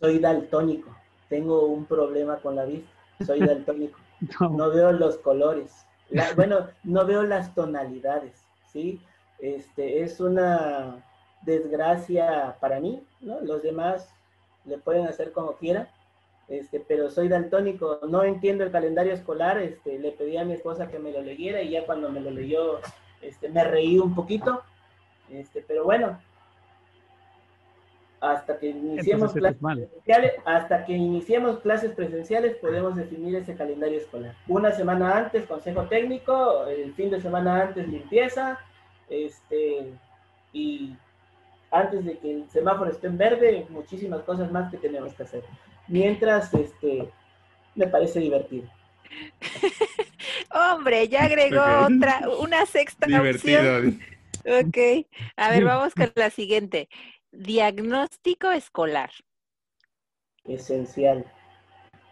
[0.00, 0.90] Soy daltónico,
[1.28, 2.90] tengo un problema con la vista,
[3.24, 4.00] soy daltónico.
[4.40, 8.42] No, no veo los colores, La- bueno, no veo las tonalidades,
[8.72, 9.00] ¿sí?
[9.38, 11.04] Este, es una
[11.42, 13.40] desgracia para mí, ¿no?
[13.42, 14.12] Los demás
[14.64, 15.88] le pueden hacer como quieran,
[16.50, 20.88] este, pero soy daltónico, no entiendo el calendario escolar, este, le pedí a mi esposa
[20.88, 22.80] que me lo leyera y ya cuando me lo leyó,
[23.22, 24.60] este, me reí un poquito,
[25.30, 26.20] este, pero bueno,
[28.20, 33.98] hasta que iniciemos Entonces, clases presenciales, hasta que iniciemos clases presenciales podemos definir ese calendario
[33.98, 34.34] escolar.
[34.48, 38.58] Una semana antes, consejo técnico, el fin de semana antes, limpieza,
[39.08, 39.92] este,
[40.52, 40.96] y
[41.70, 45.44] antes de que el semáforo esté en verde, muchísimas cosas más que tenemos que hacer.
[45.90, 47.08] Mientras, este,
[47.74, 48.68] me parece divertido.
[50.52, 53.60] Hombre, ya agregó otra, una sexta Divertido.
[53.76, 54.00] opción.
[54.46, 55.06] Ok.
[55.36, 56.88] A ver, vamos con la siguiente.
[57.32, 59.10] Diagnóstico escolar.
[60.44, 61.24] Esencial.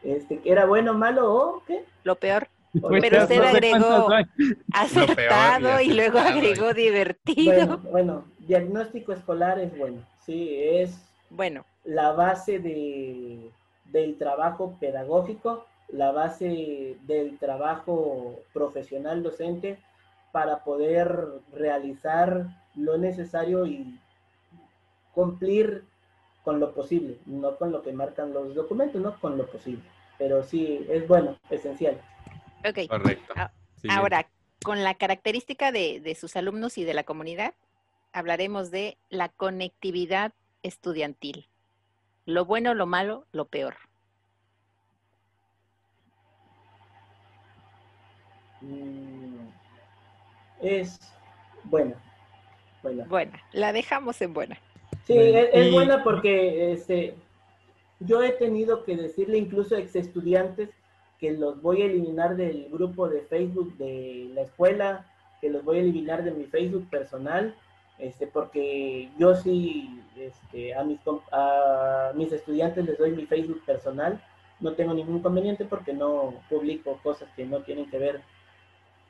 [0.03, 1.85] Este, ¿Era bueno, malo o qué?
[2.05, 2.49] Lo peor,
[2.81, 4.09] Pues, Pero usted agregó-
[4.73, 7.53] acertado y luego agregó divertido.
[7.79, 10.07] Bueno, bueno, diagnóstico escolar es bueno.
[10.25, 11.01] Sí, es
[11.31, 13.51] Bueno, la base de,
[13.93, 19.79] del trabajo pedagógico, la base del trabajo profesional docente
[20.33, 23.99] para poder realizar lo necesario y
[25.15, 25.85] cumplir
[26.45, 29.83] con lo posible, no con lo que marcan los documentos, no con lo posible.
[30.19, 32.01] Pero sí, es bueno, esencial.
[32.69, 32.89] ok.
[32.89, 33.35] Correcto.
[33.37, 34.01] Ah, Siguiente.
[34.01, 34.29] Ahora,
[34.65, 37.55] con la característica de, de sus alumnos y de la comunidad,
[38.13, 40.33] hablaremos de la conectividad
[40.63, 41.47] estudiantil.
[42.29, 43.75] Lo bueno, lo malo, lo peor.
[48.61, 49.49] Mm,
[50.61, 51.01] Es
[51.65, 51.95] Buena.
[52.83, 53.05] Buena.
[53.07, 54.59] Buena, la dejamos en buena.
[55.07, 57.15] Sí, Bueno, es, es buena porque este,
[57.99, 60.69] yo he tenido que decirle incluso a ex estudiantes
[61.19, 65.11] que los voy a eliminar del grupo de Facebook de la escuela,
[65.41, 67.57] que los voy a eliminar de mi Facebook personal,
[67.99, 71.01] este, porque yo sí este, a, mis,
[71.33, 74.23] a mis estudiantes les doy mi Facebook personal,
[74.61, 78.23] no tengo ningún inconveniente porque no publico cosas que no tienen que ver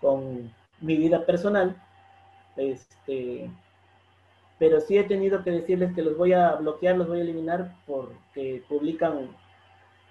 [0.01, 1.76] con mi vida personal.
[2.57, 3.51] Este,
[4.59, 7.74] pero sí he tenido que decirles que los voy a bloquear, los voy a eliminar
[7.86, 9.28] porque publican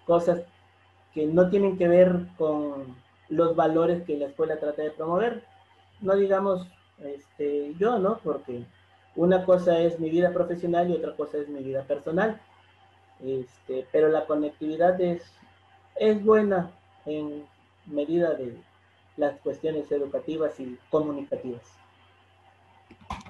[0.05, 0.41] cosas
[1.13, 2.95] que no tienen que ver con
[3.29, 5.43] los valores que la escuela trata de promover.
[5.99, 6.67] No digamos
[7.03, 8.19] este, yo, ¿no?
[8.23, 8.63] Porque
[9.15, 12.41] una cosa es mi vida profesional y otra cosa es mi vida personal.
[13.23, 15.23] Este, pero la conectividad es,
[15.97, 16.71] es buena
[17.05, 17.45] en
[17.87, 18.57] medida de
[19.17, 21.63] las cuestiones educativas y comunicativas.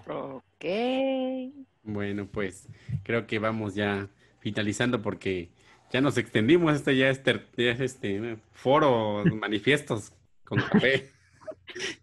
[0.06, 0.66] Ok.
[1.84, 2.68] Bueno, pues
[3.04, 4.10] creo que vamos ya
[4.40, 5.52] finalizando porque
[5.90, 6.76] ya nos extendimos.
[6.76, 10.14] Este ya es, ter- ya es este foro, manifiestos
[10.44, 11.14] con café.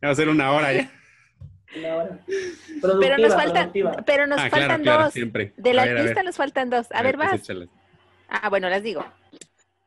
[0.03, 0.93] Ya va a ser una hora ya.
[1.77, 2.19] Una hora.
[3.01, 3.73] Pero nos faltan,
[4.07, 5.15] pero nos Ah, faltan claro, dos.
[5.57, 6.87] De la lista nos faltan dos.
[6.93, 7.69] A, ver, pues vas.
[8.29, 9.05] Ah, bueno, las digo.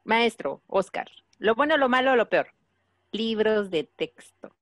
[0.04, 1.08] Maestro, Oscar.
[1.40, 2.48] Lo bueno, lo malo, lo peor.
[3.12, 4.54] Libros de texto.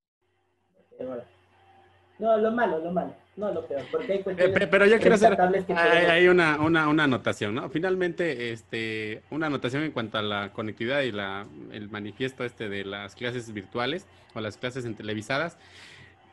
[2.18, 3.14] No, lo malo, lo malo.
[3.36, 3.82] No, lo peor.
[3.92, 7.54] Porque hay Eh, cuestiones Pero yo quiero hacer hay, podemos- hay una, una, una anotación,
[7.54, 7.70] ¿no?
[7.70, 12.86] Finalmente, este, una anotación en cuanto a la conectividad y la, el manifiesto este de
[12.86, 15.58] las clases virtuales o las clases en televisadas,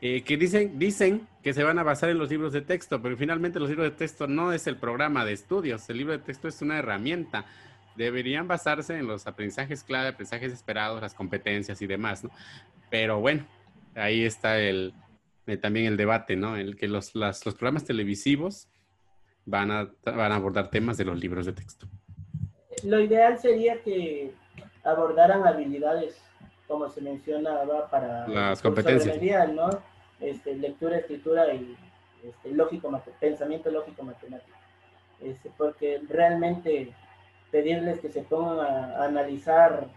[0.02, 3.16] eh, que dicen, dicen que se van a basar en los libros de texto, pero
[3.16, 6.48] finalmente los libros de texto no es el programa de estudios, el libro de texto
[6.48, 7.46] es una herramienta.
[7.96, 12.30] Deberían basarse en los aprendizajes clave, aprendizajes esperados, las competencias y demás, ¿no?
[12.90, 13.46] Pero bueno,
[13.94, 14.92] ahí está el,
[15.46, 16.56] eh, también el debate, ¿no?
[16.56, 18.68] El que los, las- los programas televisivos
[19.44, 21.86] van a, van a abordar temas de los libros de texto.
[22.84, 24.32] Lo ideal sería que
[24.84, 26.16] abordaran habilidades,
[26.66, 29.16] como se mencionaba para Las competencias.
[29.52, 29.91] ¿no?
[30.22, 31.76] Este, lectura, escritura y
[32.22, 34.56] este, lógico, pensamiento lógico matemático.
[35.20, 36.92] Este, porque realmente
[37.50, 39.88] pedirles que se pongan a, analizar,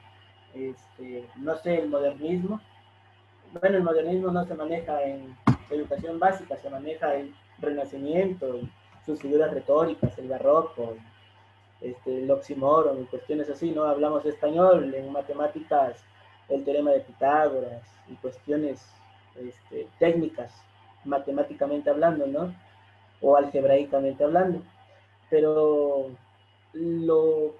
[0.55, 2.59] este, no sé, el modernismo.
[3.59, 5.37] Bueno, el modernismo no se maneja en
[5.69, 8.61] educación básica, se maneja en renacimiento,
[9.05, 10.95] sus figuras retóricas, el barroco,
[11.81, 13.83] este, el oxímoron y cuestiones así, ¿no?
[13.83, 16.03] Hablamos español, en matemáticas,
[16.49, 18.83] el teorema de Pitágoras y cuestiones
[19.35, 20.51] este, técnicas,
[21.03, 22.53] matemáticamente hablando, ¿no?
[23.21, 24.61] O algebraicamente hablando.
[25.29, 26.11] Pero
[26.73, 27.55] lo,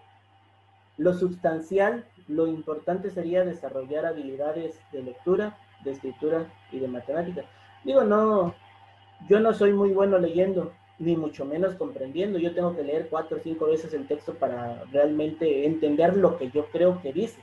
[0.97, 7.43] lo sustancial, lo importante sería desarrollar habilidades de lectura, de escritura y de matemática.
[7.83, 8.55] Digo, no,
[9.29, 12.39] yo no soy muy bueno leyendo, ni mucho menos comprendiendo.
[12.39, 16.49] Yo tengo que leer cuatro o cinco veces el texto para realmente entender lo que
[16.51, 17.41] yo creo que dice,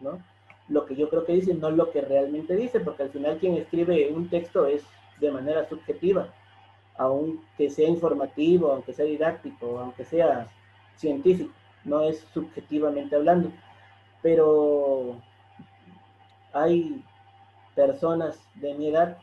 [0.00, 0.22] ¿no?
[0.70, 3.56] Lo que yo creo que dice, no lo que realmente dice, porque al final quien
[3.56, 4.84] escribe un texto es
[5.18, 6.28] de manera subjetiva,
[6.96, 10.46] aunque sea informativo, aunque sea didáctico, aunque sea
[10.96, 11.52] científico,
[11.84, 13.50] no es subjetivamente hablando.
[14.22, 15.16] Pero
[16.52, 17.04] hay
[17.74, 19.18] personas de mi edad,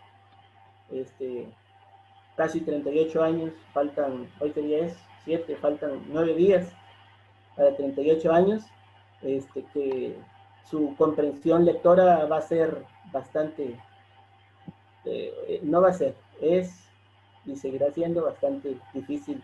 [0.92, 1.48] este,
[2.36, 6.74] casi 38 años, faltan, hoy qué día es, 7, faltan 9 días
[7.56, 8.64] para 38 años,
[9.22, 10.16] este, que
[10.70, 13.80] su comprensión lectora va a ser bastante,
[15.06, 16.84] eh, no va a ser, es
[17.46, 19.42] y seguirá siendo bastante difícil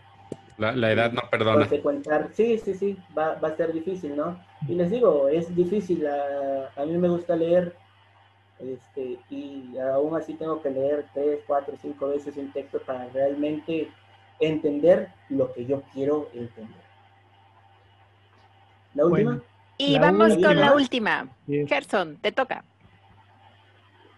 [0.58, 1.60] La, la edad no perdona.
[1.62, 2.30] consecuentar.
[2.34, 4.38] Sí, sí, sí, va, va a ser difícil, ¿no?
[4.68, 7.76] Y les digo, es difícil, a, a mí me gusta leer,
[8.60, 13.90] este, y aún así tengo que leer tres, cuatro, cinco veces un texto para realmente
[14.40, 16.84] entender lo que yo quiero entender.
[18.94, 19.32] ¿La última?
[19.32, 19.44] Bueno,
[19.78, 21.30] Y La vamos con la última.
[21.48, 22.64] es Gerson, te toca.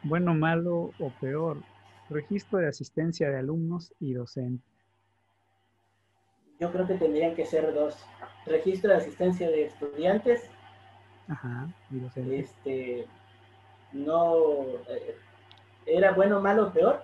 [0.03, 1.61] bueno, malo o peor.
[2.09, 4.69] Registro de asistencia de alumnos y docentes.
[6.59, 7.97] Yo creo que tendrían que ser dos.
[8.45, 10.49] Registro de asistencia de estudiantes,
[11.27, 12.49] Ajá, y docentes.
[12.51, 13.07] este,
[13.91, 14.43] no,
[14.87, 15.17] eh,
[15.87, 17.03] era bueno, malo, peor.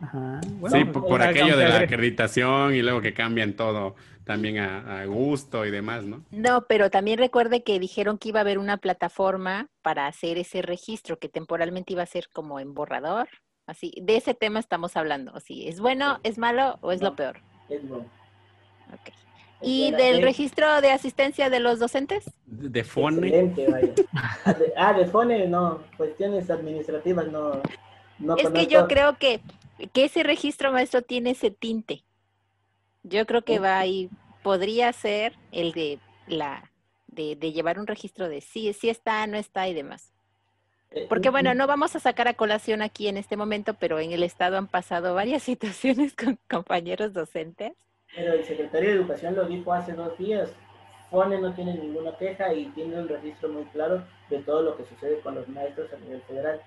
[0.00, 0.40] Ajá.
[0.42, 5.00] sí, bueno, por, por aquello de la acreditación y luego que cambian todo también a,
[5.00, 6.22] a gusto y demás, ¿no?
[6.30, 10.60] No, pero también recuerde que dijeron que iba a haber una plataforma para hacer ese
[10.62, 13.28] registro, que temporalmente iba a ser como en borrador.
[13.66, 15.34] Así, de ese tema estamos hablando.
[15.34, 17.40] Así, ¿es bueno, es malo o es lo peor?
[17.68, 18.04] Es bueno.
[18.92, 19.08] Ok.
[19.08, 19.14] Es
[19.68, 22.24] ¿Y del Eh, registro de asistencia de los docentes?
[22.46, 23.26] De de Fone.
[23.28, 23.92] Excelente, vaya.
[24.44, 27.60] Ah, de- Ah, de FONE, no, cuestiones administrativas no,
[28.18, 29.40] no Es que yo creo que
[29.92, 32.04] que ese registro maestro tiene ese tinte.
[33.02, 34.10] Yo creo que va ahí,
[34.42, 36.70] podría ser el de la
[37.06, 40.12] de, de llevar un registro de sí, sí está, no está y demás.
[40.90, 43.74] Eh, Porque un- bueno, un- no vamos a sacar a colación aquí en este momento,
[43.74, 47.72] pero en el estado han pasado varias situaciones con compañeros docentes.
[48.14, 50.50] Pero el secretario de Educación lo dijo hace dos días.
[51.10, 54.84] FONE no tiene ninguna queja y tiene un registro muy claro de todo lo que
[54.84, 56.60] sucede con los maestros a nivel federal.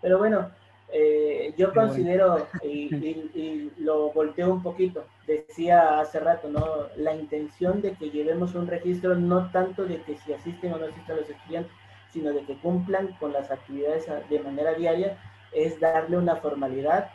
[0.00, 0.50] Pero bueno,
[0.94, 6.66] eh, yo Qué considero, y, y- y lo volteo un poquito, decía hace rato, ¿no?
[6.96, 10.86] La intención de que llevemos un registro no tanto de que si asisten o no
[10.86, 11.72] asisten los estudiantes,
[12.10, 15.18] sino de que cumplan con las actividades de manera diaria,
[15.52, 17.10] es darle una formalidad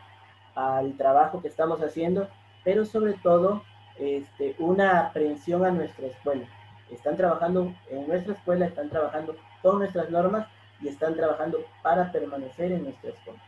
[0.56, 2.30] al trabajo que estamos haciendo,
[2.64, 3.64] pero sobre todo
[3.98, 6.48] este, una aprehensión a nuestra escuela.
[6.90, 10.48] Están trabajando en nuestra escuela, están trabajando con nuestras normas
[10.82, 13.42] y están trabajando para permanecer en nuestra escuela.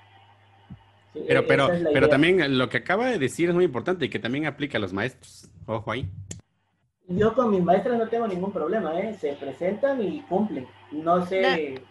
[1.14, 2.10] Sí, Pero, e- pero, es pero idea.
[2.10, 4.94] también lo que acaba de decir es muy importante y que también aplica a los
[4.94, 5.50] maestros.
[5.66, 6.10] Ojo ahí.
[7.08, 9.14] Yo con mis maestras no tengo ningún problema, ¿eh?
[9.20, 10.66] Se presentan y cumplen.
[10.94, 11.82] No sé,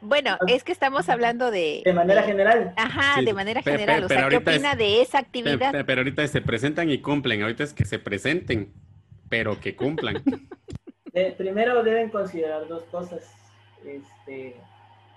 [0.00, 1.82] Bueno, es que estamos hablando de...
[1.84, 2.72] de manera general.
[2.76, 4.04] Ajá, Sí, de manera general.
[4.04, 5.72] O pero sea, ¿qué es- opina de esa actividad?
[5.72, 7.42] pe- Pero ahorita se presentan y cumplen.
[7.42, 8.72] Ahorita es que se presenten,
[9.28, 10.22] pero que cumplan.
[11.12, 13.22] De- primero deben considerar dos cosas.
[13.84, 14.56] Este,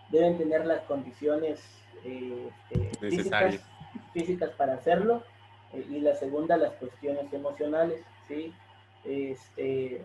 [0.09, 1.61] deben tener las condiciones
[2.03, 3.59] eh, este, físicas,
[4.13, 5.23] físicas para hacerlo.
[5.73, 8.01] eh, y la segunda, las cuestiones emocionales.
[8.27, 8.53] ¿sí?
[9.03, 10.03] Este,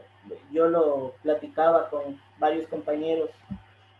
[0.51, 3.31] yo lo platicaba con varios compañeros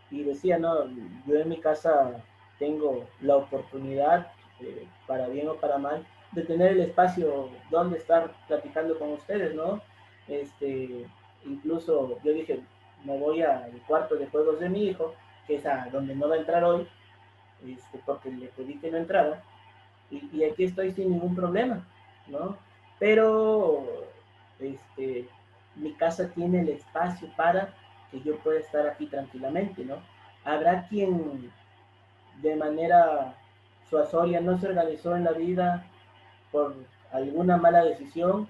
[0.09, 0.87] y decía, no,
[1.25, 2.23] yo en mi casa
[2.59, 8.31] tengo la oportunidad, eh, para bien o para mal, de tener el espacio donde estar
[8.47, 9.81] platicando con ustedes, ¿no?
[10.27, 11.05] Este,
[11.45, 12.61] incluso yo dije,
[13.03, 15.15] me voy al cuarto de juegos de mi hijo,
[15.55, 16.87] es a donde no va a entrar hoy,
[17.65, 19.41] este, porque le pedí que no entrara,
[20.09, 21.85] y, y aquí estoy sin ningún problema,
[22.27, 22.57] ¿no?
[22.99, 23.85] Pero
[24.59, 25.27] este,
[25.75, 27.73] mi casa tiene el espacio para
[28.11, 29.97] que yo pueda estar aquí tranquilamente, ¿no?
[30.43, 31.51] Habrá quien
[32.41, 33.35] de manera
[33.89, 35.85] suazoria no se organizó en la vida
[36.51, 36.75] por
[37.11, 38.47] alguna mala decisión,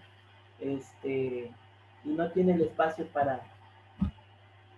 [0.59, 1.51] este,
[2.03, 3.41] y no tiene el espacio para,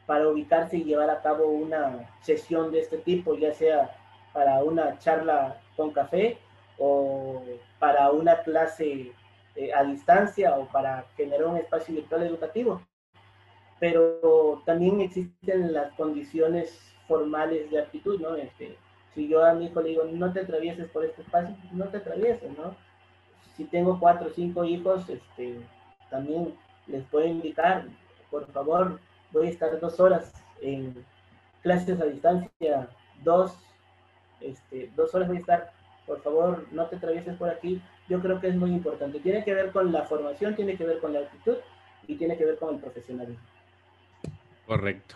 [0.06, 3.96] para ubicarse y llevar a cabo una sesión de este tipo, ya sea
[4.34, 6.38] para una charla con café
[6.78, 7.42] o
[7.80, 9.12] para una clase
[9.56, 12.82] eh, a distancia o para generar un espacio virtual educativo.
[13.80, 18.36] Pero también existen las condiciones formales de actitud, ¿no?
[18.36, 18.78] Este,
[19.14, 21.98] si yo a mi hijo le digo, no te atravieses por este espacio, no te
[21.98, 22.76] atravieses, ¿no?
[23.56, 25.60] Si tengo cuatro o cinco hijos, este,
[26.10, 26.56] también
[26.88, 27.86] les puedo indicar,
[28.32, 29.00] por favor,
[29.34, 31.06] voy a estar dos horas en
[31.64, 32.90] clases a distancia,
[33.24, 33.58] dos,
[34.42, 35.74] este, dos horas voy a estar,
[36.08, 37.82] por favor, no te atravieses por aquí.
[38.10, 39.20] Yo creo que es muy importante.
[39.20, 41.58] Tiene que ver con la formación, tiene que ver con la actitud
[42.08, 43.44] y tiene que ver con el profesionalismo.
[44.66, 45.16] Correcto.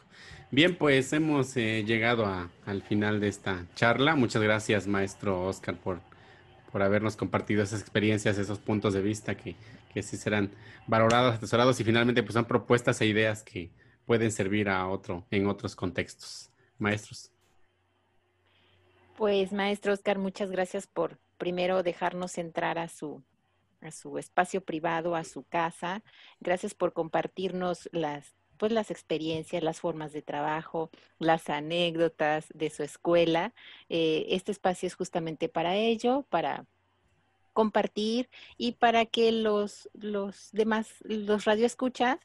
[0.52, 4.16] Bien, pues hemos eh, llegado a- al final de esta charla.
[4.16, 6.02] Muchas gracias, maestro Oscar, por,
[6.72, 9.56] por habernos compartido esas experiencias, esos puntos de vista que,
[9.94, 10.52] que sí serán
[10.88, 13.72] valorados, atesorados y finalmente pues son propuestas e ideas que
[14.08, 16.50] pueden servir a otro en otros contextos.
[16.80, 17.32] Maestros.
[19.18, 23.22] Pues, maestro Oscar, muchas gracias por primero dejarnos entrar a su,
[23.82, 26.04] a su espacio privado, a su casa.
[26.40, 30.90] Gracias por compartirnos las, pues, las experiencias, las formas de trabajo,
[31.20, 33.54] las anécdotas de su escuela.
[33.90, 36.66] Eh, este espacio es justamente para ello, para
[37.54, 42.20] compartir y para que los, los demás, los radioescuchas,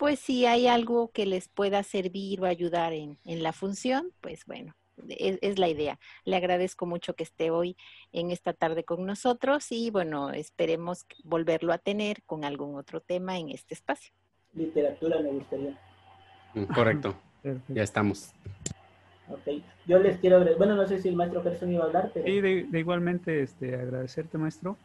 [0.00, 4.46] pues si hay algo que les pueda servir o ayudar en, en la función, pues
[4.46, 4.74] bueno,
[5.10, 5.98] es, es la idea.
[6.24, 7.76] Le agradezco mucho que esté hoy
[8.10, 13.38] en esta tarde con nosotros y bueno, esperemos volverlo a tener con algún otro tema
[13.38, 14.14] en este espacio.
[14.54, 15.78] Literatura me gustaría.
[16.54, 17.74] Mm, Correcto, Perfecto.
[17.74, 18.32] ya estamos.
[19.28, 19.62] Ok.
[19.86, 22.26] Yo les quiero agregar, bueno, no sé si el maestro Gerson iba a hablar, pero
[22.26, 24.78] Y de, de igualmente este, agradecerte, maestro.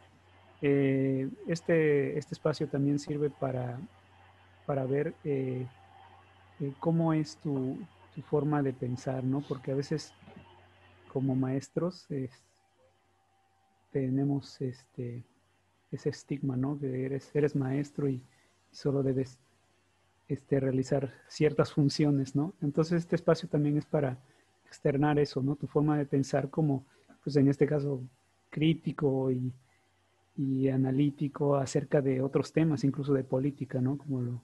[0.60, 3.78] Eh, este, este espacio también sirve para,
[4.66, 5.66] para ver eh,
[6.60, 7.78] eh, cómo es tu,
[8.30, 9.42] forma de pensar, ¿no?
[9.46, 10.10] Porque a veces
[11.12, 12.42] como maestros es-
[13.90, 15.22] tenemos este,
[15.92, 16.78] ese estigma, ¿no?
[16.78, 18.22] Que eres, eres maestro y
[18.72, 19.38] solo debes
[20.28, 22.54] este, realizar ciertas funciones, ¿no?
[22.62, 24.18] Entonces este espacio también es para
[24.66, 25.56] externar eso, ¿no?
[25.56, 26.84] Tu forma de pensar como,
[27.22, 28.02] pues en este caso,
[28.50, 29.52] crítico y,
[30.36, 33.98] y analítico acerca de otros temas, incluso de política, ¿no?
[33.98, 34.42] Como, lo,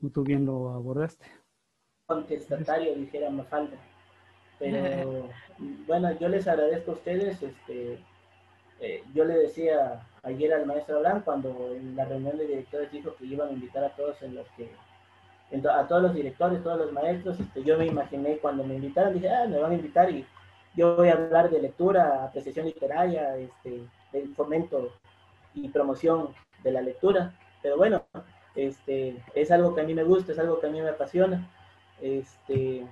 [0.00, 1.26] como tú bien lo abordaste.
[2.06, 3.76] contestatario, dijera Mafalda.
[4.58, 5.28] Pero
[5.86, 7.98] bueno, yo les agradezco a ustedes este,
[8.80, 13.14] eh, yo le decía ayer al maestro Abraham cuando en la reunión de directores dijo
[13.16, 14.70] que iban a invitar a todos en los que
[15.68, 19.28] a todos los directores, todos los maestros, este, yo me imaginé cuando me invitaron, dije,
[19.28, 20.24] ah, me van a invitar y
[20.76, 24.92] yo voy a hablar de lectura, apreciación literaria, este, del fomento
[25.52, 26.28] y promoción
[26.62, 28.04] de la lectura, pero bueno,
[28.54, 31.48] este, es algo que a mí me gusta, es algo que a mí me apasiona,
[32.00, 32.86] este,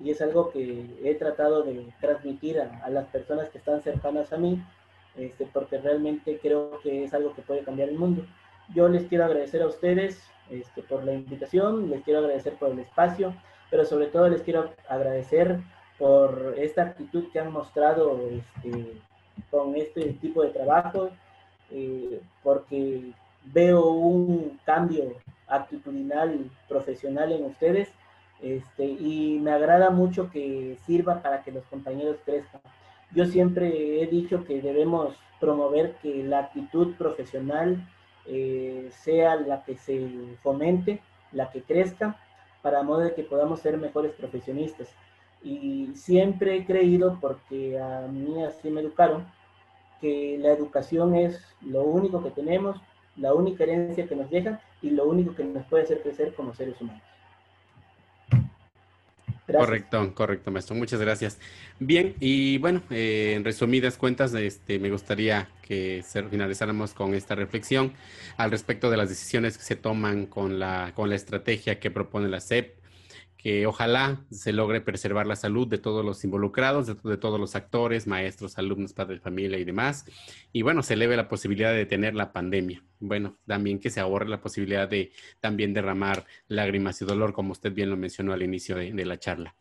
[0.00, 4.32] y es algo que he tratado de transmitir a, a las personas que están cercanas
[4.32, 4.62] a mí,
[5.16, 8.24] este, porque realmente creo que es algo que puede cambiar el mundo.
[8.74, 12.78] Yo les quiero agradecer a ustedes este, por la invitación, les quiero agradecer por el
[12.78, 13.34] espacio,
[13.70, 15.60] pero sobre todo les quiero agradecer
[15.98, 19.00] por esta actitud que han mostrado este,
[19.50, 21.10] con este tipo de trabajo,
[21.70, 23.12] eh, porque
[23.44, 25.14] veo un cambio
[25.46, 27.88] actitudinal, profesional en ustedes,
[28.40, 32.60] este, y me agrada mucho que sirva para que los compañeros crezcan.
[33.12, 37.86] Yo siempre he dicho que debemos promover que la actitud profesional
[38.26, 40.08] eh, sea la que se
[40.42, 41.00] fomente,
[41.32, 42.16] la que crezca,
[42.62, 44.88] para modo de que podamos ser mejores profesionistas.
[45.42, 49.26] Y siempre he creído, porque a mí así me educaron,
[50.00, 52.80] que la educación es lo único que tenemos,
[53.16, 56.54] la única herencia que nos deja y lo único que nos puede hacer crecer como
[56.54, 57.02] seres humanos.
[59.46, 60.74] Correcto, correcto, maestro.
[60.74, 61.38] Muchas gracias.
[61.78, 67.92] Bien, y bueno, eh, en resumidas cuentas, este, me gustaría que finalizáramos con esta reflexión
[68.38, 72.28] al respecto de las decisiones que se toman con la, con la estrategia que propone
[72.28, 72.83] la CEP
[73.44, 78.06] que ojalá se logre preservar la salud de todos los involucrados, de, todos los actores,
[78.06, 80.06] maestros, alumnos, padres familia y demás.
[80.50, 82.82] Y bueno, se eleve la posibilidad de detener la pandemia.
[83.00, 87.70] Bueno, también que se ahorre la posibilidad de también derramar lágrimas y dolor, como usted
[87.74, 89.54] bien lo mencionó al inicio de, la charla.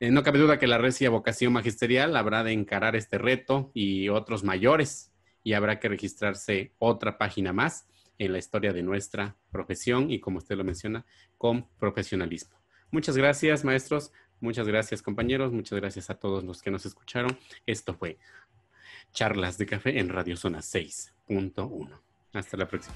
[0.00, 4.08] Eh, no cabe duda que la recia vocación magisterial habrá de encarar este reto y
[4.08, 5.12] otros mayores
[5.44, 7.86] y habrá que registrarse otra página más
[8.18, 11.06] en la historia de nuestra profesión y como usted lo menciona,
[11.38, 12.65] con profesionalismo.
[12.90, 14.12] Muchas gracias, maestros.
[14.40, 15.52] Muchas gracias, compañeros.
[15.52, 17.38] Muchas gracias a todos los que nos escucharon.
[17.64, 18.18] Esto fue
[19.12, 22.00] Charlas de Café en Radio Zona 6.1.
[22.32, 22.94] Hasta la próxima.